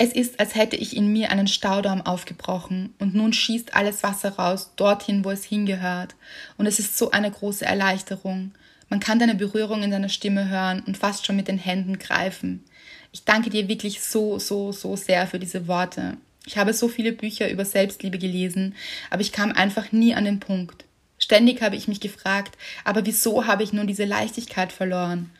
[0.00, 4.30] Es ist, als hätte ich in mir einen Staudamm aufgebrochen und nun schießt alles Wasser
[4.30, 6.14] raus, dorthin, wo es hingehört.
[6.56, 8.52] Und es ist so eine große Erleichterung.
[8.88, 12.64] Man kann deine Berührung in deiner Stimme hören und fast schon mit den Händen greifen.
[13.10, 16.16] Ich danke dir wirklich so, so, so sehr für diese Worte.
[16.46, 18.76] Ich habe so viele Bücher über Selbstliebe gelesen,
[19.10, 20.84] aber ich kam einfach nie an den Punkt.
[21.18, 25.30] Ständig habe ich mich gefragt, aber wieso habe ich nun diese Leichtigkeit verloren?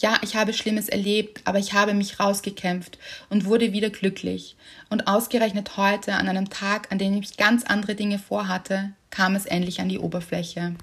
[0.00, 4.56] Ja, ich habe Schlimmes erlebt, aber ich habe mich rausgekämpft und wurde wieder glücklich.
[4.88, 9.44] Und ausgerechnet heute, an einem Tag, an dem ich ganz andere Dinge vorhatte, kam es
[9.44, 10.74] endlich an die Oberfläche.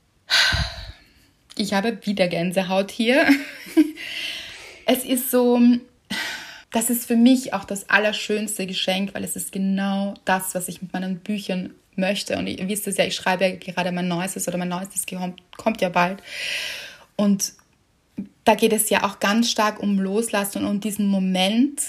[1.58, 3.28] Ich habe wieder Gänsehaut hier.
[4.90, 5.60] Es ist so,
[6.72, 10.82] das ist für mich auch das allerschönste Geschenk, weil es ist genau das, was ich
[10.82, 12.38] mit meinen Büchern möchte.
[12.38, 15.06] Und ihr wisst es ja, ich schreibe ja gerade mein neuestes oder mein neuestes
[15.58, 16.24] kommt, ja bald.
[17.18, 17.52] Und
[18.44, 21.82] da geht es ja auch ganz stark um Loslassen und um diesen Moment,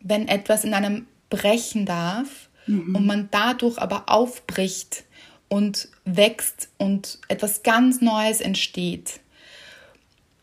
[0.00, 2.94] wenn etwas in einem brechen darf mhm.
[2.94, 5.04] und man dadurch aber aufbricht
[5.48, 9.20] und wächst und etwas ganz Neues entsteht.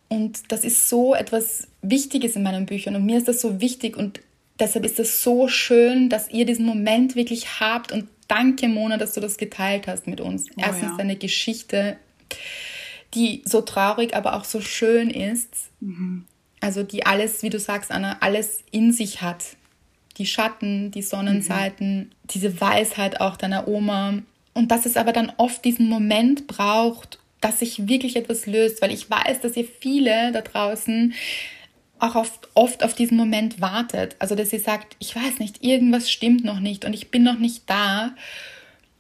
[0.07, 3.95] Und das ist so etwas Wichtiges in meinen Büchern und mir ist das so wichtig
[3.95, 4.21] und
[4.59, 9.13] deshalb ist es so schön, dass ihr diesen Moment wirklich habt und danke Mona, dass
[9.13, 10.45] du das geteilt hast mit uns.
[10.51, 10.97] Oh, Erstens ja.
[10.97, 11.97] deine Geschichte
[13.13, 15.69] die so traurig, aber auch so schön ist.
[15.79, 16.25] Mhm.
[16.59, 19.43] Also die alles, wie du sagst, Anna, alles in sich hat.
[20.17, 22.11] Die Schatten, die Sonnenseiten, mhm.
[22.29, 24.19] diese Weisheit auch deiner Oma.
[24.53, 28.91] Und dass es aber dann oft diesen Moment braucht, dass sich wirklich etwas löst, weil
[28.91, 31.13] ich weiß, dass ihr viele da draußen
[31.99, 34.15] auch oft, oft auf diesen Moment wartet.
[34.19, 37.39] Also dass ihr sagt, ich weiß nicht, irgendwas stimmt noch nicht und ich bin noch
[37.39, 38.11] nicht da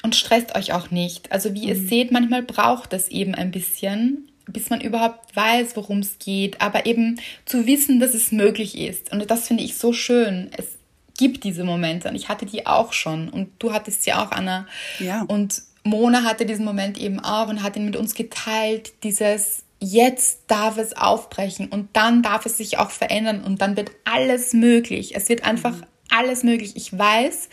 [0.03, 1.31] und stresst euch auch nicht.
[1.31, 1.69] Also wie mhm.
[1.69, 6.61] ihr seht, manchmal braucht es eben ein bisschen, bis man überhaupt weiß, worum es geht,
[6.61, 9.11] aber eben zu wissen, dass es möglich ist.
[9.11, 10.49] Und das finde ich so schön.
[10.57, 10.79] Es
[11.17, 14.67] gibt diese Momente und ich hatte die auch schon und du hattest sie auch, Anna.
[14.99, 15.23] Ja.
[15.23, 20.41] Und Mona hatte diesen Moment eben auch und hat ihn mit uns geteilt, dieses jetzt
[20.47, 25.15] darf es aufbrechen und dann darf es sich auch verändern und dann wird alles möglich.
[25.15, 25.85] Es wird einfach mhm.
[26.09, 26.73] alles möglich.
[26.75, 27.49] Ich weiß,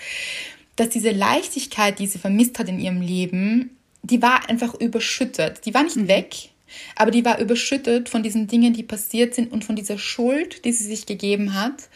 [0.76, 5.64] dass diese Leichtigkeit, die sie vermisst hat in ihrem Leben, die war einfach überschüttet.
[5.66, 6.08] Die war nicht mhm.
[6.08, 6.50] weg,
[6.94, 10.72] aber die war überschüttet von diesen Dingen, die passiert sind und von dieser Schuld, die
[10.72, 11.88] sie sich gegeben hat.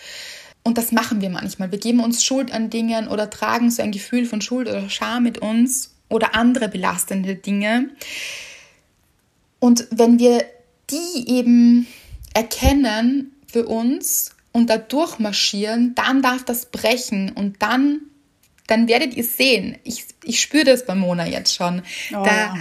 [0.62, 1.70] Und das machen wir manchmal.
[1.70, 5.22] Wir geben uns Schuld an Dingen oder tragen so ein Gefühl von Schuld oder Scham
[5.22, 7.90] mit uns oder andere belastende Dinge.
[9.58, 10.44] Und wenn wir
[10.90, 11.86] die eben
[12.34, 18.00] erkennen für uns und da durchmarschieren, dann darf das brechen und dann
[18.70, 19.78] dann werdet ihr sehen.
[19.85, 21.83] Ich, ich spüre das bei Mona jetzt schon.
[22.12, 22.54] Oh, da, ja.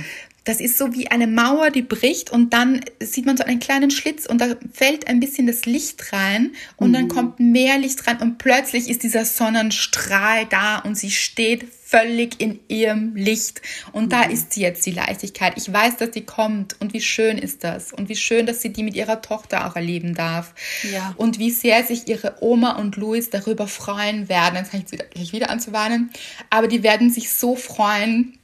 [0.50, 3.92] Das ist so wie eine Mauer, die bricht und dann sieht man so einen kleinen
[3.92, 6.94] Schlitz und da fällt ein bisschen das Licht rein und mhm.
[6.94, 12.42] dann kommt mehr Licht rein und plötzlich ist dieser Sonnenstrahl da und sie steht völlig
[12.42, 13.62] in ihrem Licht.
[13.92, 14.10] Und mhm.
[14.10, 15.54] da ist sie jetzt, die Leichtigkeit.
[15.56, 18.74] Ich weiß, dass sie kommt und wie schön ist das und wie schön, dass sie
[18.74, 20.56] die mit ihrer Tochter auch erleben darf.
[20.92, 21.14] Ja.
[21.18, 24.56] Und wie sehr sich ihre Oma und Louis darüber freuen werden.
[24.56, 26.10] Jetzt fange ich wieder an zu weinen.
[26.50, 28.39] Aber die werden sich so freuen,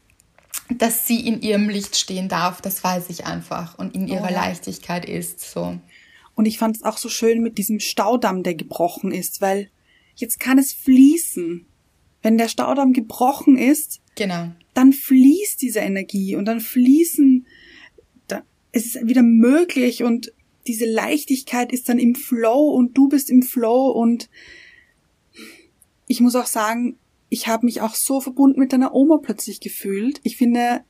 [0.70, 4.34] dass sie in ihrem Licht stehen darf, das weiß ich einfach und in ihrer oh.
[4.34, 5.80] Leichtigkeit ist so.
[6.34, 9.70] Und ich fand es auch so schön mit diesem Staudamm, der gebrochen ist, weil
[10.16, 11.66] jetzt kann es fließen.
[12.22, 14.52] Wenn der Staudamm gebrochen ist, Genau.
[14.74, 17.46] dann fließt diese Energie und dann fließen,
[18.28, 20.34] da, es ist wieder möglich und
[20.68, 24.30] diese Leichtigkeit ist dann im Flow und du bist im Flow und
[26.08, 26.98] ich muss auch sagen,
[27.36, 30.20] ich habe mich auch so verbunden mit deiner Oma plötzlich gefühlt.
[30.24, 30.86] Ich finde,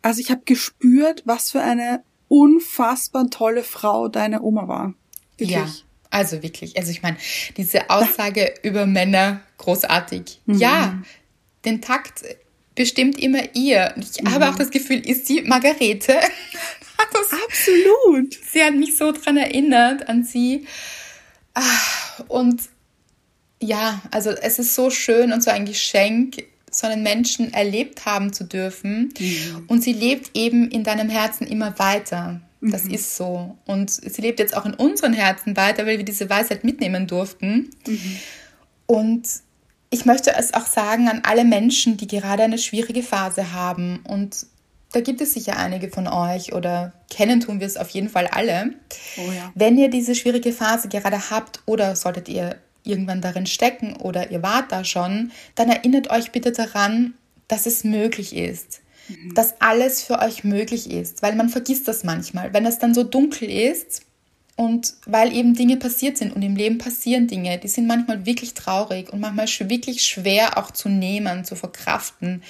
[0.00, 4.94] also ich habe gespürt, was für eine unfassbar tolle Frau deine Oma war.
[5.36, 5.50] Wirklich.
[5.56, 5.68] Ja,
[6.10, 6.78] also wirklich.
[6.78, 7.18] Also ich meine,
[7.58, 10.40] diese Aussage über Männer, großartig.
[10.46, 10.54] Mhm.
[10.58, 11.02] Ja,
[11.66, 12.22] den Takt
[12.74, 13.94] bestimmt immer ihr.
[13.98, 14.50] Ich habe Mhm.
[14.52, 16.14] auch das Gefühl, ist sie Margarete?
[17.12, 18.38] das, Absolut.
[18.50, 20.66] sie hat mich so dran erinnert an sie.
[21.54, 21.62] Ah,
[22.28, 22.62] Und
[23.62, 28.32] ja, also es ist so schön und so ein Geschenk, so einen Menschen erlebt haben
[28.32, 29.12] zu dürfen.
[29.68, 32.40] Und sie lebt eben in deinem Herzen immer weiter.
[32.60, 33.56] Das ist so.
[33.66, 37.70] Und sie lebt jetzt auch in unseren Herzen weiter, weil wir diese Weisheit mitnehmen durften.
[38.86, 39.28] Und
[39.90, 44.00] ich möchte es auch sagen an alle Menschen, die gerade eine schwierige Phase haben.
[44.04, 44.46] Und
[44.92, 48.28] da gibt es sicher einige von euch oder kennen tun wir es auf jeden Fall
[48.28, 48.74] alle.
[49.18, 49.50] Oh ja.
[49.54, 54.42] Wenn ihr diese schwierige Phase gerade habt oder solltet ihr irgendwann darin stecken oder ihr
[54.42, 57.14] wart da schon, dann erinnert euch bitte daran,
[57.48, 58.80] dass es möglich ist.
[59.34, 62.52] Dass alles für euch möglich ist, weil man vergisst das manchmal.
[62.54, 64.02] Wenn es dann so dunkel ist
[64.56, 68.54] und weil eben Dinge passiert sind und im Leben passieren Dinge, die sind manchmal wirklich
[68.54, 72.42] traurig und manchmal wirklich schwer auch zu nehmen, zu verkraften.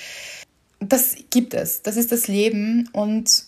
[0.78, 3.44] Das gibt es, das ist das Leben und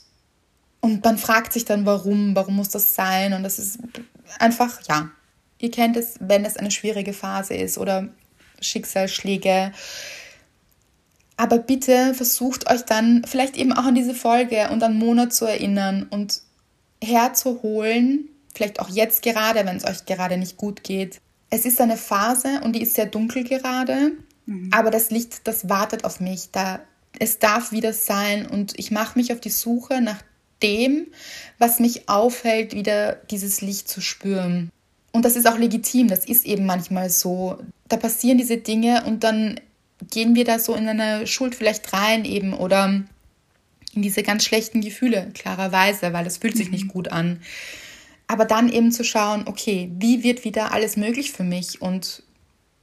[0.80, 3.32] und man fragt sich dann, warum, warum muss das sein?
[3.32, 3.78] Und das ist
[4.38, 5.10] einfach, ja,
[5.64, 8.08] ihr kennt es, wenn es eine schwierige Phase ist oder
[8.60, 9.72] Schicksalsschläge.
[11.36, 15.46] Aber bitte versucht euch dann vielleicht eben auch an diese Folge und an Monat zu
[15.46, 16.42] erinnern und
[17.02, 21.20] herzuholen, vielleicht auch jetzt gerade, wenn es euch gerade nicht gut geht.
[21.50, 24.12] Es ist eine Phase und die ist sehr dunkel gerade,
[24.70, 26.50] aber das Licht, das wartet auf mich.
[26.52, 26.80] Da,
[27.18, 30.22] es darf wieder sein und ich mache mich auf die Suche nach
[30.62, 31.06] dem,
[31.58, 34.70] was mich aufhält, wieder dieses Licht zu spüren.
[35.14, 37.58] Und das ist auch legitim, das ist eben manchmal so.
[37.88, 39.60] Da passieren diese Dinge und dann
[40.10, 43.04] gehen wir da so in eine Schuld vielleicht rein eben oder
[43.94, 47.40] in diese ganz schlechten Gefühle, klarerweise, weil es fühlt sich nicht gut an.
[48.26, 52.24] Aber dann eben zu schauen, okay, wie wird wieder alles möglich für mich und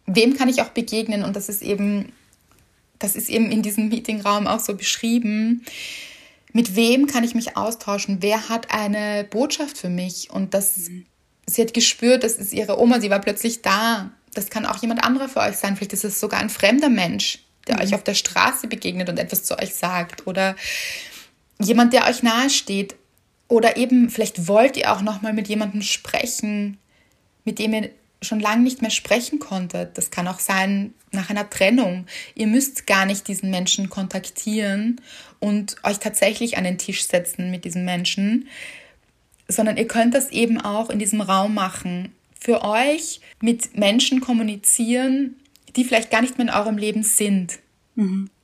[0.05, 1.25] wem kann ich auch begegnen?
[1.25, 2.13] Und das ist eben,
[2.97, 5.65] das ist eben in diesem Meetingraum auch so beschrieben.
[6.53, 8.19] Mit wem kann ich mich austauschen?
[8.21, 10.29] Wer hat eine Botschaft für mich?
[10.31, 10.89] Und das,
[11.45, 14.11] sie hat gespürt, das ist ihre Oma, sie war plötzlich da.
[14.33, 15.75] Das kann auch jemand anderer für euch sein.
[15.75, 19.43] Vielleicht ist es sogar ein fremder Mensch, der euch auf der Straße begegnet und etwas
[19.43, 20.25] zu euch sagt.
[20.27, 20.55] Oder
[21.59, 22.95] jemand, der euch nahe steht.
[23.47, 26.77] Oder eben, vielleicht wollt ihr auch nochmal mit jemandem sprechen,
[27.43, 27.89] mit dem ihr
[28.21, 29.97] schon lange nicht mehr sprechen konntet.
[29.97, 32.05] Das kann auch sein nach einer Trennung.
[32.35, 35.01] Ihr müsst gar nicht diesen Menschen kontaktieren
[35.39, 38.47] und euch tatsächlich an den Tisch setzen mit diesem Menschen,
[39.51, 42.11] sondern ihr könnt das eben auch in diesem Raum machen.
[42.39, 45.35] Für euch mit Menschen kommunizieren,
[45.75, 47.59] die vielleicht gar nicht mehr in eurem Leben sind.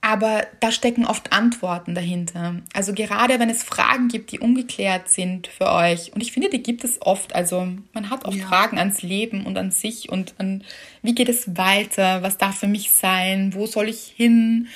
[0.01, 2.61] Aber da stecken oft Antworten dahinter.
[2.73, 6.13] Also gerade wenn es Fragen gibt, die ungeklärt sind für euch.
[6.13, 7.33] Und ich finde, die gibt es oft.
[7.33, 8.45] Also man hat oft Ja.
[8.45, 10.63] Fragen ans Leben und an sich und an,
[11.01, 12.21] wie geht es weiter?
[12.23, 13.53] Was darf für mich sein?
[13.53, 14.67] Wo soll ich hin?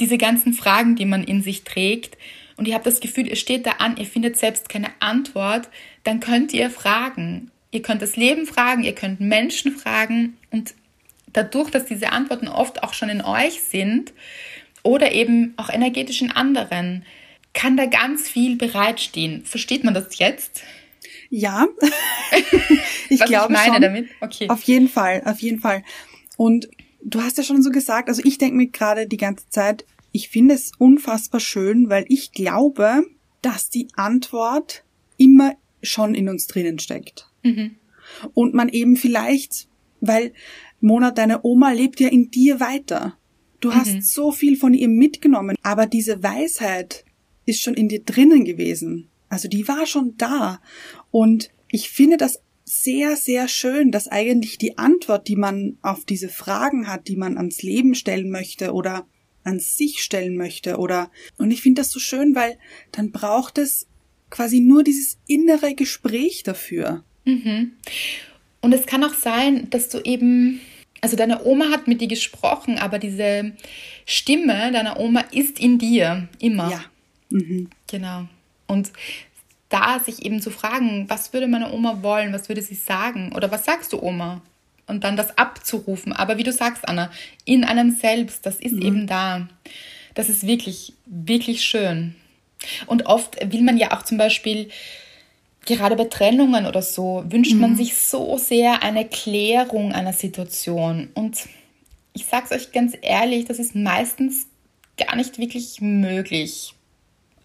[0.00, 2.16] Diese ganzen Fragen, die man in sich trägt.
[2.56, 5.68] Und ihr habt das Gefühl, ihr steht da an, ihr findet selbst keine Antwort.
[6.04, 7.50] Dann könnt ihr fragen.
[7.70, 10.74] Ihr könnt das Leben fragen, ihr könnt Menschen fragen und
[11.32, 14.12] dadurch, dass diese Antworten oft auch schon in euch sind
[14.84, 17.04] oder eben auch energetisch in anderen,
[17.52, 19.44] kann da ganz viel bereitstehen.
[19.44, 20.62] Versteht man das jetzt?
[21.30, 21.66] Ja,
[23.08, 23.82] ich Was glaube ich meine schon.
[23.82, 24.08] damit?
[24.20, 24.48] Okay.
[24.48, 25.82] Auf jeden Fall, auf jeden Fall.
[26.36, 26.68] Und
[27.02, 30.28] du hast ja schon so gesagt, also ich denke mir gerade die ganze Zeit, ich
[30.28, 33.02] finde es unfassbar schön, weil ich glaube,
[33.42, 34.84] dass die Antwort
[35.16, 37.28] immer schon in uns drinnen steckt.
[38.32, 39.66] Und man eben vielleicht,
[40.00, 40.32] weil
[40.80, 43.18] Mona, deine Oma lebt ja in dir weiter.
[43.58, 47.04] Du hast so viel von ihr mitgenommen, aber diese Weisheit
[47.44, 49.08] ist schon in dir drinnen gewesen.
[49.28, 50.60] Also die war schon da.
[51.10, 56.28] Und ich finde das sehr, sehr schön, dass eigentlich die Antwort, die man auf diese
[56.28, 59.08] Fragen hat, die man ans Leben stellen möchte oder
[59.44, 62.58] an sich stellen möchte oder, und ich finde das so schön, weil
[62.92, 63.86] dann braucht es
[64.30, 67.04] quasi nur dieses innere Gespräch dafür.
[68.60, 70.60] Und es kann auch sein, dass du eben,
[71.00, 73.52] also deine Oma hat mit dir gesprochen, aber diese
[74.06, 76.70] Stimme deiner Oma ist in dir immer.
[76.70, 76.84] Ja.
[77.86, 78.26] Genau.
[78.66, 78.92] Und
[79.68, 83.50] da sich eben zu fragen, was würde meine Oma wollen, was würde sie sagen oder
[83.50, 84.42] was sagst du Oma?
[84.86, 86.12] Und dann das abzurufen.
[86.12, 87.10] Aber wie du sagst, Anna,
[87.44, 88.82] in einem selbst, das ist mhm.
[88.82, 89.48] eben da.
[90.14, 92.14] Das ist wirklich, wirklich schön.
[92.86, 94.68] Und oft will man ja auch zum Beispiel,
[95.66, 97.60] gerade bei Trennungen oder so, wünscht mhm.
[97.60, 101.10] man sich so sehr eine Klärung einer Situation.
[101.14, 101.38] Und
[102.12, 104.46] ich sage es euch ganz ehrlich, das ist meistens
[104.96, 106.73] gar nicht wirklich möglich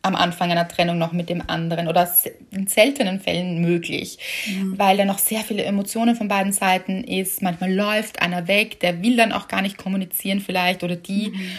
[0.02, 2.10] am Anfang einer Trennung noch mit dem anderen oder
[2.52, 4.78] in seltenen Fällen möglich, mhm.
[4.78, 7.42] weil da noch sehr viele Emotionen von beiden Seiten ist.
[7.42, 11.32] Manchmal läuft einer weg, der will dann auch gar nicht kommunizieren vielleicht oder die.
[11.32, 11.52] Mhm.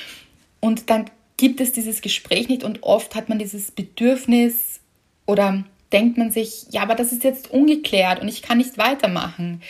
[0.61, 4.81] Und dann gibt es dieses Gespräch nicht und oft hat man dieses Bedürfnis
[5.27, 9.63] oder denkt man sich, ja, aber das ist jetzt ungeklärt und ich kann nicht weitermachen.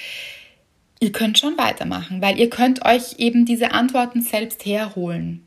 [1.00, 5.46] Ihr könnt schon weitermachen, weil ihr könnt euch eben diese Antworten selbst herholen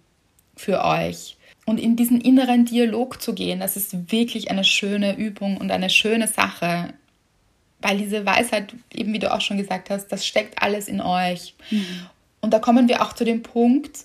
[0.56, 5.58] für euch und in diesen inneren Dialog zu gehen, das ist wirklich eine schöne Übung
[5.58, 6.94] und eine schöne Sache,
[7.80, 11.54] weil diese Weisheit, eben wie du auch schon gesagt hast, das steckt alles in euch.
[11.70, 12.08] Mhm.
[12.42, 14.00] Und da kommen wir auch zu dem Punkt,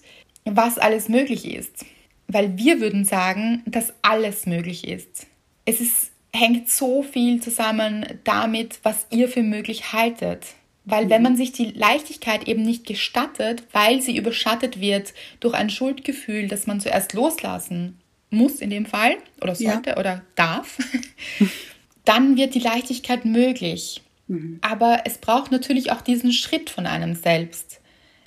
[0.44, 1.84] was alles möglich ist.
[2.26, 5.26] Weil wir würden sagen, dass alles möglich ist.
[5.64, 10.46] Es ist, hängt so viel zusammen damit, was ihr für möglich haltet.
[10.90, 15.70] Weil wenn man sich die Leichtigkeit eben nicht gestattet, weil sie überschattet wird durch ein
[15.70, 17.98] Schuldgefühl, das man zuerst loslassen
[18.30, 19.98] muss in dem Fall oder sollte ja.
[19.98, 20.78] oder darf,
[22.04, 24.02] dann wird die Leichtigkeit möglich.
[24.28, 24.58] Mhm.
[24.62, 27.80] Aber es braucht natürlich auch diesen Schritt von einem selbst.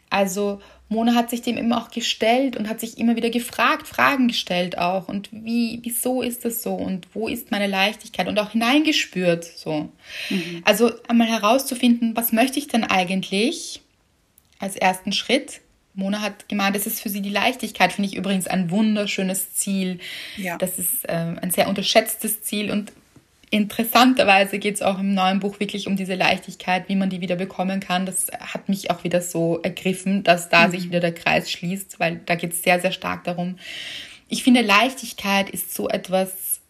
[0.10, 0.62] Also
[0.92, 4.78] Mona hat sich dem immer auch gestellt und hat sich immer wieder gefragt, Fragen gestellt
[4.78, 5.08] auch.
[5.08, 6.74] Und wie, wieso ist das so?
[6.74, 8.28] Und wo ist meine Leichtigkeit?
[8.28, 9.88] Und auch hineingespürt, so.
[10.30, 10.62] Mhm.
[10.66, 13.80] Also einmal herauszufinden, was möchte ich denn eigentlich
[14.60, 15.62] als ersten Schritt?
[15.94, 20.00] Mona hat gemeint, das ist für sie die Leichtigkeit, finde ich übrigens ein wunderschönes Ziel.
[20.36, 20.58] Ja.
[20.58, 22.92] Das ist äh, ein sehr unterschätztes Ziel und
[23.52, 27.36] interessanterweise geht es auch im neuen Buch wirklich um diese Leichtigkeit, wie man die wieder
[27.36, 28.06] bekommen kann.
[28.06, 30.72] Das hat mich auch wieder so ergriffen, dass da mhm.
[30.72, 33.58] sich wieder der Kreis schließt, weil da geht es sehr, sehr stark darum.
[34.30, 36.62] Ich finde, Leichtigkeit ist so etwas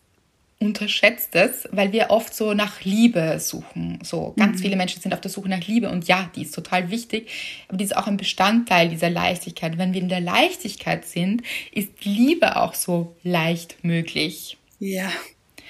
[0.57, 3.99] Unterschätztes, weil wir oft so nach Liebe suchen.
[4.03, 4.63] So ganz mhm.
[4.63, 7.29] viele Menschen sind auf der Suche nach Liebe und ja, die ist total wichtig,
[7.67, 9.77] aber die ist auch ein Bestandteil dieser Leichtigkeit.
[9.77, 14.57] Wenn wir in der Leichtigkeit sind, ist Liebe auch so leicht möglich.
[14.79, 15.11] Ja.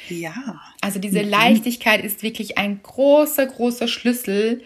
[0.10, 0.62] Ja.
[0.82, 1.30] Also diese mhm.
[1.30, 4.64] Leichtigkeit ist wirklich ein großer, großer Schlüssel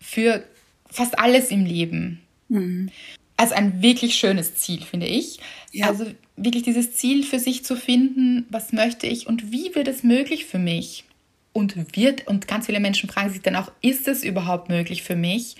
[0.00, 0.44] für
[0.90, 2.22] fast alles im Leben.
[2.48, 2.90] Mhm.
[3.36, 5.40] Also ein wirklich schönes Ziel, finde ich.
[5.72, 5.88] Ja.
[5.88, 6.06] Also
[6.36, 10.46] wirklich dieses Ziel für sich zu finden, was möchte ich und wie wird es möglich
[10.46, 11.04] für mich?
[11.52, 15.16] Und wird, und ganz viele Menschen fragen sich dann auch, ist es überhaupt möglich für
[15.16, 15.56] mich?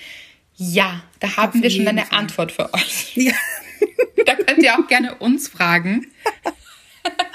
[0.55, 2.19] Ja, da haben Auf wir schon eine Fall.
[2.19, 3.17] Antwort für euch.
[3.17, 3.33] Ja.
[4.27, 6.07] da könnt ihr auch gerne uns fragen.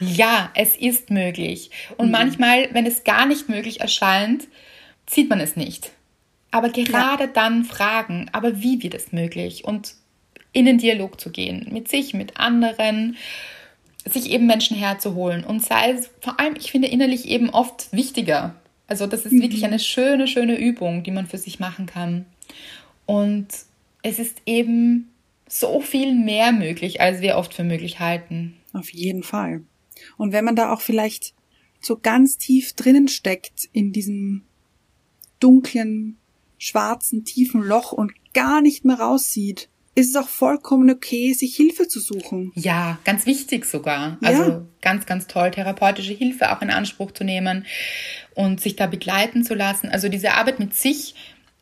[0.00, 1.70] Ja, es ist möglich.
[1.96, 2.12] Und mhm.
[2.12, 4.48] manchmal, wenn es gar nicht möglich erscheint,
[5.06, 5.92] zieht man es nicht.
[6.50, 7.30] Aber gerade ja.
[7.32, 9.64] dann fragen, aber wie wird es möglich?
[9.64, 9.94] Und
[10.52, 13.16] in den Dialog zu gehen, mit sich, mit anderen,
[14.08, 15.44] sich eben Menschen herzuholen.
[15.44, 18.54] Und sei es vor allem, ich finde innerlich eben oft wichtiger.
[18.86, 19.42] Also das ist mhm.
[19.42, 22.26] wirklich eine schöne, schöne Übung, die man für sich machen kann.
[23.06, 23.48] Und
[24.02, 25.10] es ist eben
[25.48, 28.54] so viel mehr möglich, als wir oft für möglich halten.
[28.72, 29.62] Auf jeden Fall.
[30.16, 31.34] Und wenn man da auch vielleicht
[31.80, 34.42] so ganz tief drinnen steckt in diesem
[35.40, 36.16] dunklen,
[36.58, 41.86] schwarzen, tiefen Loch und gar nicht mehr raussieht, ist es auch vollkommen okay, sich Hilfe
[41.86, 42.50] zu suchen.
[42.54, 44.18] Ja, ganz wichtig sogar.
[44.22, 44.64] Also ja.
[44.80, 47.64] ganz, ganz toll, therapeutische Hilfe auch in Anspruch zu nehmen
[48.34, 49.88] und sich da begleiten zu lassen.
[49.88, 51.14] Also diese Arbeit mit sich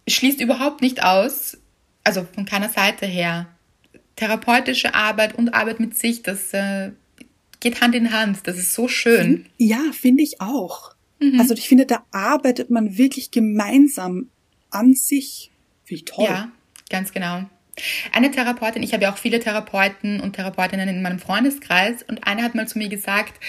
[0.09, 1.59] schließt überhaupt nicht aus,
[2.05, 3.49] also von keiner Seite her.
[4.17, 6.93] Therapeutische Arbeit und Arbeit mit sich, das äh,
[7.63, 8.41] geht Hand in Hand.
[8.45, 9.47] Das ist so schön.
[9.57, 10.95] Ja, finde ich auch.
[11.21, 11.41] Mhm.
[11.41, 14.29] Also ich finde, da arbeitet man wirklich gemeinsam
[14.71, 15.51] an sich.
[15.85, 16.27] Finde ich toll.
[16.27, 16.51] Ja,
[16.91, 17.45] ganz genau.
[18.13, 22.43] Eine Therapeutin, ich habe ja auch viele Therapeuten und Therapeutinnen in meinem Freundeskreis und eine
[22.43, 23.41] hat mal zu mir gesagt,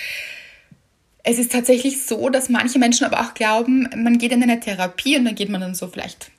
[1.24, 5.18] es ist tatsächlich so, dass manche Menschen aber auch glauben, man geht in eine Therapie
[5.18, 6.32] und dann geht man dann so vielleicht,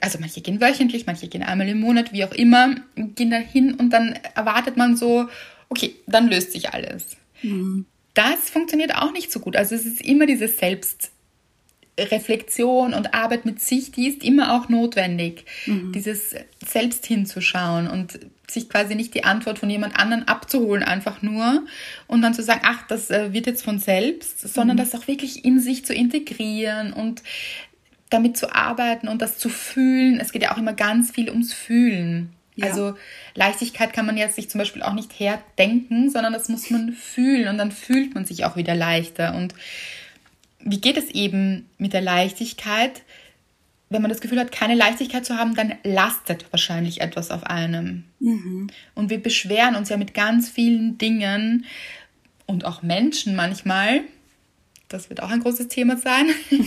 [0.00, 3.74] also manche gehen wöchentlich, manche gehen einmal im Monat, wie auch immer, gehen da hin
[3.74, 5.28] und dann erwartet man so,
[5.70, 7.16] okay, dann löst sich alles.
[7.42, 7.86] Mhm.
[8.12, 9.56] Das funktioniert auch nicht so gut.
[9.56, 15.46] Also es ist immer diese Selbstreflexion und Arbeit mit sich, die ist immer auch notwendig.
[15.66, 15.92] Mhm.
[15.92, 16.34] Dieses
[16.66, 21.64] selbst hinzuschauen und sich quasi nicht die Antwort von jemand anderen abzuholen, einfach nur
[22.08, 24.80] und dann zu sagen, ach, das äh, wird jetzt von selbst, sondern mhm.
[24.80, 27.22] das auch wirklich in sich zu integrieren und
[28.10, 30.18] damit zu arbeiten und das zu fühlen.
[30.18, 32.34] Es geht ja auch immer ganz viel ums Fühlen.
[32.60, 32.68] Ja.
[32.68, 32.94] Also
[33.34, 37.48] Leichtigkeit kann man jetzt sich zum Beispiel auch nicht herdenken, sondern das muss man fühlen
[37.48, 39.34] und dann fühlt man sich auch wieder leichter.
[39.34, 39.54] Und
[40.60, 43.02] wie geht es eben mit der Leichtigkeit?
[43.90, 48.04] wenn man das Gefühl hat, keine Leichtigkeit zu haben, dann lastet wahrscheinlich etwas auf einem.
[48.20, 48.68] Mhm.
[48.94, 51.66] Und wir beschweren uns ja mit ganz vielen Dingen
[52.46, 54.02] und auch Menschen manchmal.
[54.88, 56.26] Das wird auch ein großes Thema sein.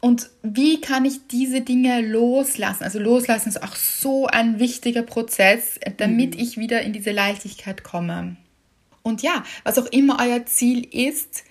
[0.00, 2.84] und wie kann ich diese Dinge loslassen?
[2.84, 6.40] Also loslassen ist auch so ein wichtiger Prozess, damit mhm.
[6.40, 8.36] ich wieder in diese Leichtigkeit komme.
[9.02, 11.44] Und ja, was auch immer euer Ziel ist,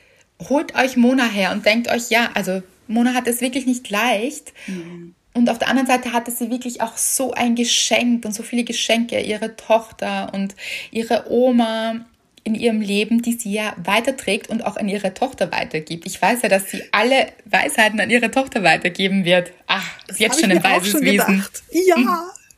[0.48, 4.54] holt euch Mona her und denkt euch, ja, also Mona hat es wirklich nicht leicht.
[4.66, 5.14] Mhm.
[5.34, 8.64] Und auf der anderen Seite hatte sie wirklich auch so ein Geschenk und so viele
[8.64, 10.56] Geschenke, ihre Tochter und
[10.92, 12.06] ihre Oma
[12.44, 16.06] in ihrem Leben, die sie ja weiterträgt und auch an ihre Tochter weitergibt.
[16.06, 19.52] Ich weiß ja, dass sie alle Weisheiten an ihre Tochter weitergeben wird.
[19.68, 21.36] Ach, das ist jetzt schon ein weises schon Wesen.
[21.38, 21.64] Gedacht.
[21.72, 21.98] Ja.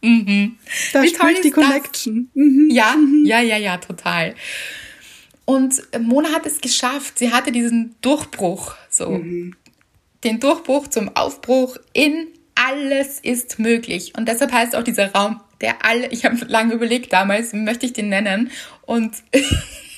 [0.02, 0.12] Mhm.
[0.12, 0.58] mhm.
[0.94, 2.30] Da Wie spricht die Connection.
[2.34, 2.70] Mhm.
[2.72, 3.26] Ja, mhm.
[3.26, 4.36] ja, ja, ja, total.
[5.46, 7.20] Und Mona hat es geschafft.
[7.20, 9.10] Sie hatte diesen Durchbruch, so.
[9.10, 9.56] Mhm
[10.24, 14.14] den Durchbruch zum Aufbruch in alles ist möglich.
[14.18, 17.93] Und deshalb heißt auch dieser Raum, der alle, ich habe lange überlegt damals, möchte ich
[17.93, 18.51] den nennen.
[18.82, 19.14] Und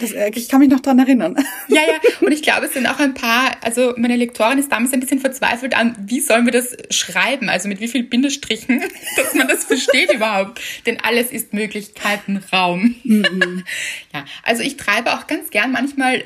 [0.00, 1.36] Das, äh, ich kann mich noch dran erinnern.
[1.68, 2.00] Ja, ja.
[2.20, 5.20] Und ich glaube, es sind auch ein paar, also meine Lektorin ist damals ein bisschen
[5.20, 7.48] verzweifelt an, wie sollen wir das schreiben?
[7.48, 8.82] Also mit wie viel Bindestrichen,
[9.16, 10.60] dass man das versteht überhaupt.
[10.86, 12.96] Denn alles ist Möglichkeitenraum.
[13.04, 13.64] Mhm.
[14.12, 16.20] Ja, also ich treibe auch ganz gern manchmal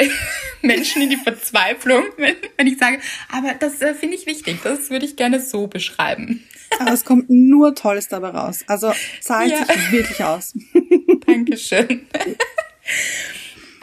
[0.62, 2.98] Menschen in die Verzweiflung, wenn, wenn ich sage,
[3.30, 4.60] aber das äh, finde ich wichtig.
[4.64, 6.42] Das würde ich gerne so beschreiben.
[6.78, 8.64] Aber es kommt nur Tolles dabei raus.
[8.66, 9.66] Also zahlt ja.
[9.66, 10.54] sich wirklich aus.
[11.26, 12.06] Dankeschön.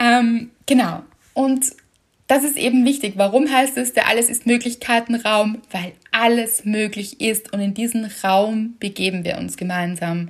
[0.01, 1.03] Ähm, genau.
[1.33, 1.73] Und
[2.27, 3.13] das ist eben wichtig.
[3.17, 5.61] Warum heißt es, der Alles ist Möglichkeitenraum?
[5.69, 10.29] Weil alles möglich ist und in diesen Raum begeben wir uns gemeinsam.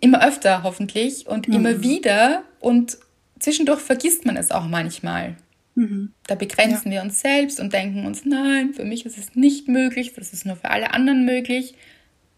[0.00, 1.54] Immer öfter hoffentlich und mhm.
[1.54, 2.98] immer wieder und
[3.38, 5.36] zwischendurch vergisst man es auch manchmal.
[5.74, 6.12] Mhm.
[6.26, 6.98] Da begrenzen ja.
[6.98, 10.44] wir uns selbst und denken uns, nein, für mich ist es nicht möglich, das ist
[10.44, 11.74] nur für alle anderen möglich.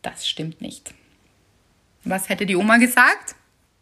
[0.02, 0.94] Das stimmt nicht.
[2.04, 3.34] Was hätte die Oma gesagt?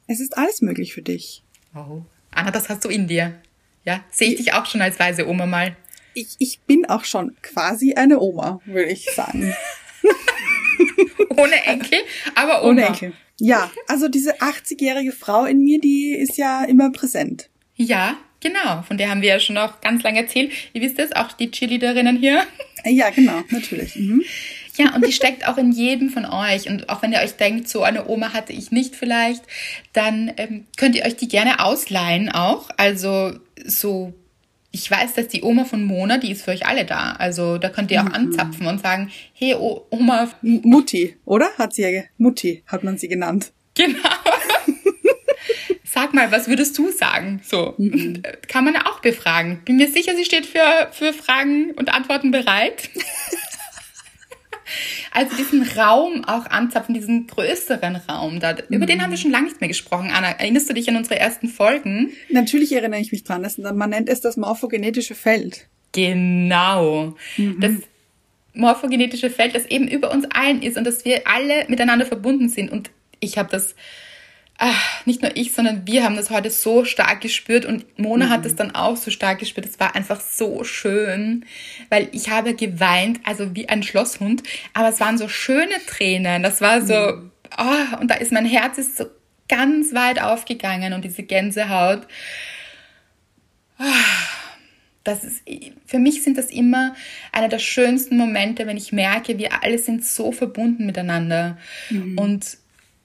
[0.06, 1.42] Es ist alles möglich für dich.
[1.74, 3.40] Oh, Anna, das hast du in dir.
[3.84, 5.76] Ja, sehe ich dich auch schon als weise Oma mal.
[6.14, 9.54] Ich, ich bin auch schon quasi eine Oma, würde ich sagen.
[11.36, 12.00] Ohne Enkel,
[12.34, 12.70] aber Oma.
[12.70, 13.12] Ohne Enkel.
[13.40, 17.48] Ja, also diese 80-jährige Frau in mir, die ist ja immer präsent.
[17.76, 18.82] Ja, genau.
[18.82, 20.50] Von der haben wir ja schon auch ganz lange erzählt.
[20.72, 22.44] Ihr wisst es, auch die Cheerleaderinnen hier.
[22.84, 23.94] Ja, genau, natürlich.
[23.96, 24.22] Mhm.
[24.78, 26.68] Ja, und die steckt auch in jedem von euch.
[26.68, 29.42] Und auch wenn ihr euch denkt, so eine Oma hatte ich nicht vielleicht,
[29.92, 32.70] dann ähm, könnt ihr euch die gerne ausleihen auch.
[32.76, 33.32] Also
[33.66, 34.14] so,
[34.70, 37.14] ich weiß, dass die Oma von Mona, die ist für euch alle da.
[37.18, 38.14] Also da könnt ihr auch mhm.
[38.14, 40.30] anzapfen und sagen, hey Oma.
[40.42, 41.48] Mutti, oder?
[41.58, 43.50] Hat sie ja, Mutti hat man sie genannt.
[43.74, 43.98] Genau.
[45.84, 47.40] Sag mal, was würdest du sagen?
[47.42, 48.22] So, mhm.
[48.46, 49.62] kann man auch befragen.
[49.64, 52.90] Bin mir sicher, sie steht für, für Fragen und Antworten bereit.
[55.12, 58.56] Also diesen Raum auch anzapfen, diesen größeren Raum da.
[58.68, 60.10] Über den haben wir schon lange nicht mehr gesprochen.
[60.12, 62.12] Anna, erinnerst du dich an unsere ersten Folgen?
[62.30, 63.42] Natürlich erinnere ich mich dran.
[63.42, 65.66] Das, man nennt es das morphogenetische Feld.
[65.92, 67.16] Genau.
[67.36, 67.60] Mhm.
[67.60, 67.72] Das
[68.54, 72.70] morphogenetische Feld, das eben über uns allen ist und dass wir alle miteinander verbunden sind.
[72.70, 72.90] Und
[73.20, 73.74] ich habe das
[74.58, 78.30] ach, nicht nur ich, sondern wir haben das heute so stark gespürt und Mona mhm.
[78.30, 79.66] hat es dann auch so stark gespürt.
[79.66, 81.46] Es war einfach so schön,
[81.90, 84.42] weil ich habe geweint, also wie ein Schlosshund,
[84.74, 86.42] aber es waren so schöne Tränen.
[86.42, 87.30] Das war so, mhm.
[87.56, 89.06] oh, und da ist mein Herz ist so
[89.48, 92.06] ganz weit aufgegangen und diese Gänsehaut.
[93.78, 93.84] Oh,
[95.04, 95.42] das ist,
[95.86, 96.94] für mich sind das immer
[97.32, 101.56] einer der schönsten Momente, wenn ich merke, wir alle sind so verbunden miteinander.
[101.90, 102.18] Mhm.
[102.18, 102.57] Und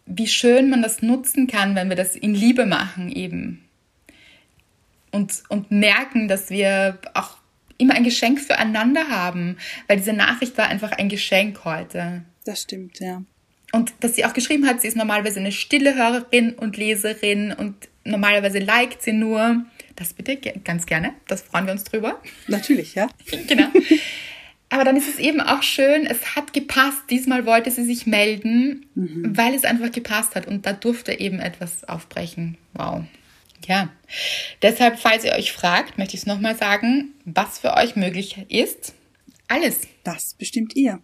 [0.06, 3.64] wie schön man das nutzen kann, wenn wir das in Liebe machen eben.
[5.12, 7.38] Und, und merken, dass wir auch
[7.78, 12.24] immer ein Geschenk füreinander haben, weil diese Nachricht war einfach ein Geschenk heute.
[12.46, 13.24] Das stimmt, ja.
[13.72, 17.90] Und dass sie auch geschrieben hat, sie ist normalerweise eine stille Hörerin und Leserin und
[18.04, 19.66] normalerweise liked sie nur.
[19.96, 22.22] Das bitte ganz gerne, das freuen wir uns drüber.
[22.48, 23.08] Natürlich, ja.
[23.48, 23.68] genau.
[24.74, 27.04] Aber dann ist es eben auch schön, es hat gepasst.
[27.12, 29.38] Diesmal wollte sie sich melden, mhm.
[29.38, 30.48] weil es einfach gepasst hat.
[30.48, 32.58] Und da durfte eben etwas aufbrechen.
[32.74, 33.04] Wow.
[33.68, 33.90] Ja.
[34.64, 38.96] Deshalb, falls ihr euch fragt, möchte ich es nochmal sagen, was für euch möglich ist.
[39.48, 39.82] Alles.
[40.04, 41.00] Das bestimmt ihr.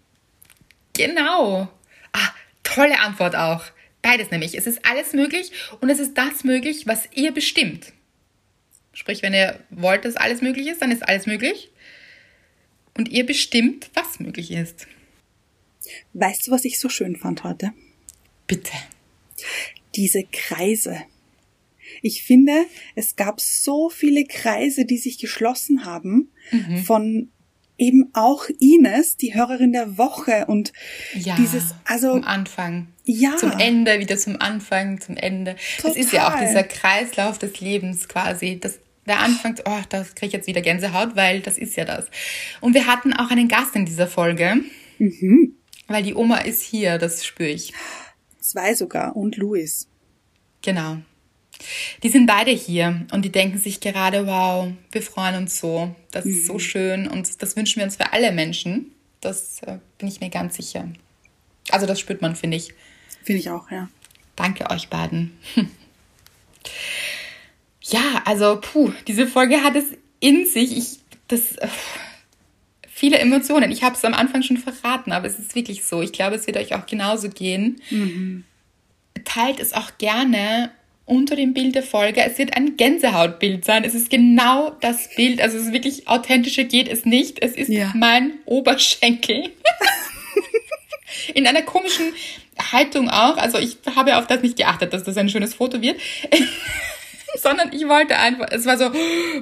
[0.93, 1.70] Genau.
[2.11, 2.30] Ah,
[2.63, 3.65] tolle Antwort auch.
[4.01, 4.57] Beides nämlich.
[4.57, 7.93] Es ist alles möglich und es ist das möglich, was ihr bestimmt.
[8.93, 11.70] Sprich, wenn ihr wollt, dass alles möglich ist, dann ist alles möglich
[13.00, 14.86] und ihr bestimmt, was möglich ist.
[16.12, 17.72] Weißt du, was ich so schön fand heute?
[18.45, 18.74] Bitte.
[19.95, 20.97] Diese Kreise.
[22.02, 26.78] Ich finde, es gab so viele Kreise, die sich geschlossen haben mhm.
[26.80, 27.32] von
[27.78, 30.74] eben auch Ines, die Hörerin der Woche und
[31.14, 32.88] Ja, dieses, also zum Anfang.
[33.06, 33.38] Ja.
[33.38, 35.56] Zum Ende, wieder zum Anfang, zum Ende.
[35.84, 36.47] Das ist ja auch Total.
[36.47, 38.60] dieser Kreislauf des Lebens quasi.
[38.60, 38.80] Das,
[39.10, 42.05] der Anfang, oh, da kriege ich jetzt wieder Gänsehaut, weil das ist ja das.
[42.62, 44.57] Und wir hatten auch einen Gast in dieser Folge,
[44.99, 45.55] Mhm.
[45.88, 47.74] weil die Oma ist hier, das spüre ich.
[48.39, 49.88] zwei sogar und Luis.
[50.62, 50.97] Genau.
[52.03, 55.93] Die sind beide hier und die denken sich gerade, wow, wir freuen uns so.
[56.12, 58.91] Das ist so schön und das wünschen wir uns für alle Menschen.
[59.22, 60.88] Das äh, bin ich mir ganz sicher.
[61.70, 62.74] Also das spürt man, finde ich.
[63.24, 63.89] Finde ich auch, ja.
[64.38, 65.38] Danke euch beiden.
[67.90, 69.86] Ja, also puh, diese Folge hat es
[70.20, 70.78] in sich.
[70.78, 71.68] Ich, das, äh,
[72.88, 73.72] viele Emotionen.
[73.72, 76.02] Ich habe es am Anfang schon verraten, aber es ist wirklich so.
[76.02, 77.82] Ich glaube, es wird euch auch genauso gehen.
[79.26, 80.72] Teilt es auch gerne
[81.06, 82.22] unter dem Bild der Folge.
[82.22, 83.84] Es wird ein Gänsehautbild sein.
[83.84, 85.42] Es ist genau das Bild.
[85.42, 87.42] Also es ist wirklich authentischer geht es nicht.
[87.42, 87.92] Es ist Ja.
[87.96, 89.50] mein Oberschenkel.
[91.34, 92.14] In einer komischen
[92.72, 93.38] Haltung auch.
[93.38, 96.00] Also ich habe auf das nicht geachtet, dass das ein schönes Foto wird.
[97.41, 98.86] Sondern ich wollte einfach, es war so,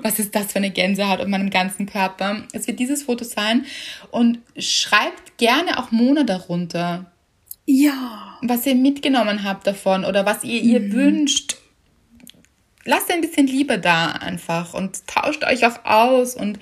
[0.04, 2.44] was ist das für eine Gänsehaut auf meinem ganzen Körper?
[2.54, 3.66] Es wird dieses Foto sein
[4.12, 7.12] und schreibt gerne auch Mona darunter,
[7.66, 8.38] Ja.
[8.42, 11.58] was ihr mitgenommen habt davon oder was ihr ihr wünscht.
[12.86, 16.60] Lasst ein bisschen Liebe da einfach und tauscht euch auch aus und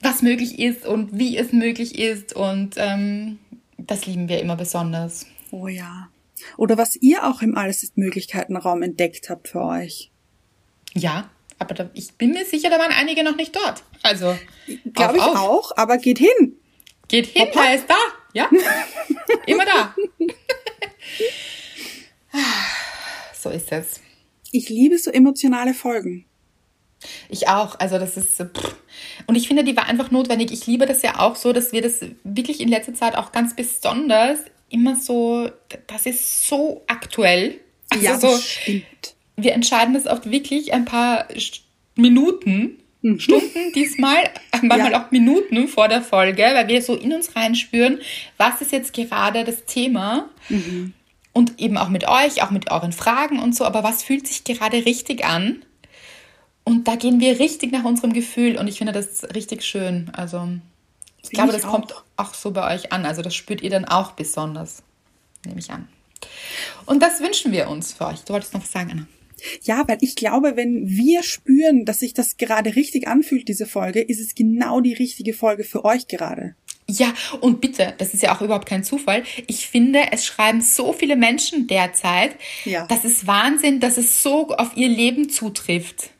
[0.00, 3.38] was möglich ist und wie es möglich ist und ähm,
[3.76, 5.26] das lieben wir immer besonders.
[5.50, 6.08] Oh ja.
[6.56, 10.10] Oder was ihr auch im Alles ist Möglichkeitenraum entdeckt habt für euch.
[10.94, 13.82] Ja, aber da, ich bin mir sicher, da waren einige noch nicht dort.
[14.02, 14.36] Also,
[14.94, 16.56] Glaube ich auf, auch, aber geht hin.
[17.08, 17.96] Geht hin, er ist da.
[18.32, 18.48] Ja,
[19.46, 19.94] immer da.
[23.38, 24.00] so ist es.
[24.52, 26.26] Ich liebe so emotionale Folgen.
[27.28, 27.78] Ich auch.
[27.78, 28.76] Also das ist so, pff.
[29.26, 30.52] und ich finde, die war einfach notwendig.
[30.52, 33.56] Ich liebe das ja auch so, dass wir das wirklich in letzter Zeit auch ganz
[33.56, 34.38] besonders
[34.68, 35.50] immer so,
[35.86, 37.60] das ist so aktuell.
[37.90, 39.14] Also ja, so, das stimmt.
[39.42, 41.26] Wir entscheiden das oft wirklich ein paar
[41.96, 42.76] Minuten,
[43.16, 44.30] Stunden diesmal,
[44.62, 45.06] manchmal Ja.
[45.06, 47.98] auch Minuten vor der Folge, weil wir so in uns reinspüren,
[48.36, 50.28] was ist jetzt gerade das Thema
[51.32, 54.44] und eben auch mit euch, auch mit euren Fragen und so, aber was fühlt sich
[54.44, 55.64] gerade richtig an?
[56.64, 60.10] Und da gehen wir richtig nach unserem Gefühl und ich finde das richtig schön.
[60.14, 60.48] Also
[61.22, 62.02] ich glaube, ich das kommt auch.
[62.16, 63.06] auch so bei euch an.
[63.06, 64.82] Also das spürt ihr dann auch besonders,
[65.46, 65.88] nehme ich an.
[66.84, 68.20] Und das wünschen wir uns für euch.
[68.24, 69.06] Du wolltest noch was sagen, Anna.
[69.62, 74.00] Ja, weil ich glaube, wenn wir spüren, dass sich das gerade richtig anfühlt, diese Folge,
[74.00, 76.54] ist es genau die richtige Folge für euch gerade.
[76.98, 79.22] Ja, und bitte, das ist ja auch überhaupt kein Zufall.
[79.46, 82.34] Ich finde, es schreiben so viele Menschen derzeit.
[82.64, 82.86] Ja.
[82.86, 86.10] Das ist Wahnsinn, dass es so auf ihr Leben zutrifft,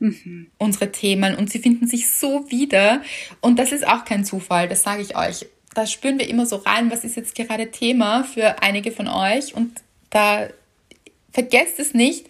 [0.59, 1.35] unsere Themen.
[1.35, 3.03] Und sie finden sich so wieder.
[3.41, 5.47] Und das ist auch kein Zufall, das sage ich euch.
[5.75, 9.55] Da spüren wir immer so rein, was ist jetzt gerade Thema für einige von euch.
[9.55, 9.73] Und
[10.11, 10.49] da
[11.33, 12.27] vergesst es nicht,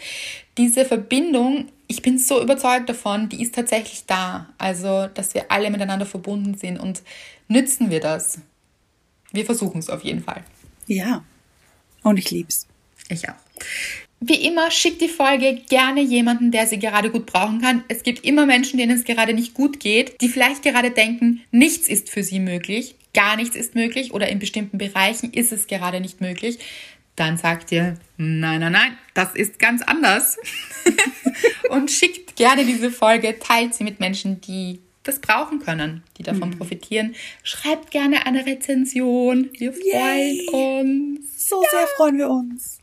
[0.61, 4.51] diese Verbindung, ich bin so überzeugt davon, die ist tatsächlich da.
[4.59, 7.03] Also, dass wir alle miteinander verbunden sind und
[7.49, 8.39] nützen wir das.
[9.33, 10.45] Wir versuchen es auf jeden Fall.
[10.87, 11.25] Ja.
[12.03, 12.67] Und ich lieb's.
[13.09, 13.35] Ich auch.
[14.21, 17.83] Wie immer, schickt die Folge gerne jemanden, der sie gerade gut brauchen kann.
[17.89, 21.89] Es gibt immer Menschen, denen es gerade nicht gut geht, die vielleicht gerade denken, nichts
[21.89, 26.01] ist für sie möglich, gar nichts ist möglich oder in bestimmten Bereichen ist es gerade
[26.01, 26.59] nicht möglich.
[27.21, 30.39] Dann sagt ihr, nein, nein, nein, das ist ganz anders.
[31.68, 36.57] Und schickt gerne diese Folge, teilt sie mit Menschen, die das brauchen können, die davon
[36.57, 37.14] profitieren.
[37.43, 39.51] Schreibt gerne eine Rezension.
[39.53, 40.47] Wir Yay.
[40.49, 41.47] freuen uns.
[41.47, 42.79] So sehr freuen wir uns.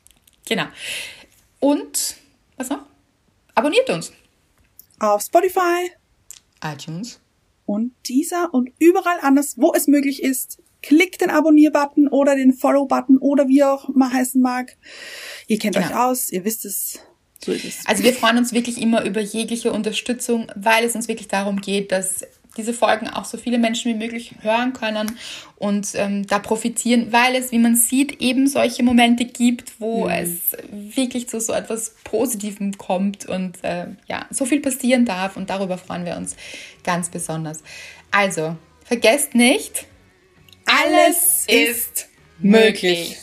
[0.47, 0.67] Genau.
[1.59, 2.17] Und,
[2.57, 2.85] was noch?
[3.55, 4.13] Abonniert uns.
[4.99, 5.89] Auf Spotify
[6.63, 7.19] iTunes.
[7.65, 10.59] und dieser und überall anders, wo es möglich ist.
[10.87, 14.77] Klickt den Abonnier-Button oder den Follow-Button oder wie auch mal heißen mag.
[15.47, 15.87] Ihr kennt Genau.
[15.87, 16.99] euch aus, ihr wisst es.
[17.43, 17.85] So ist es.
[17.85, 21.91] Also wir freuen uns wirklich immer über jegliche Unterstützung, weil es uns wirklich darum geht,
[21.91, 22.25] dass
[22.55, 25.11] diese Folgen auch so viele Menschen wie möglich hören können
[25.57, 30.55] und ähm, da profitieren, weil es, wie man sieht, eben solche Momente gibt, wo es
[30.71, 35.77] wirklich zu so etwas Positivem kommt und äh, ja, so viel passieren darf und darüber
[35.77, 36.35] freuen wir uns
[36.83, 37.61] ganz besonders.
[38.09, 39.85] Also, vergesst nicht,
[40.67, 42.07] alles ist
[42.39, 43.17] möglich.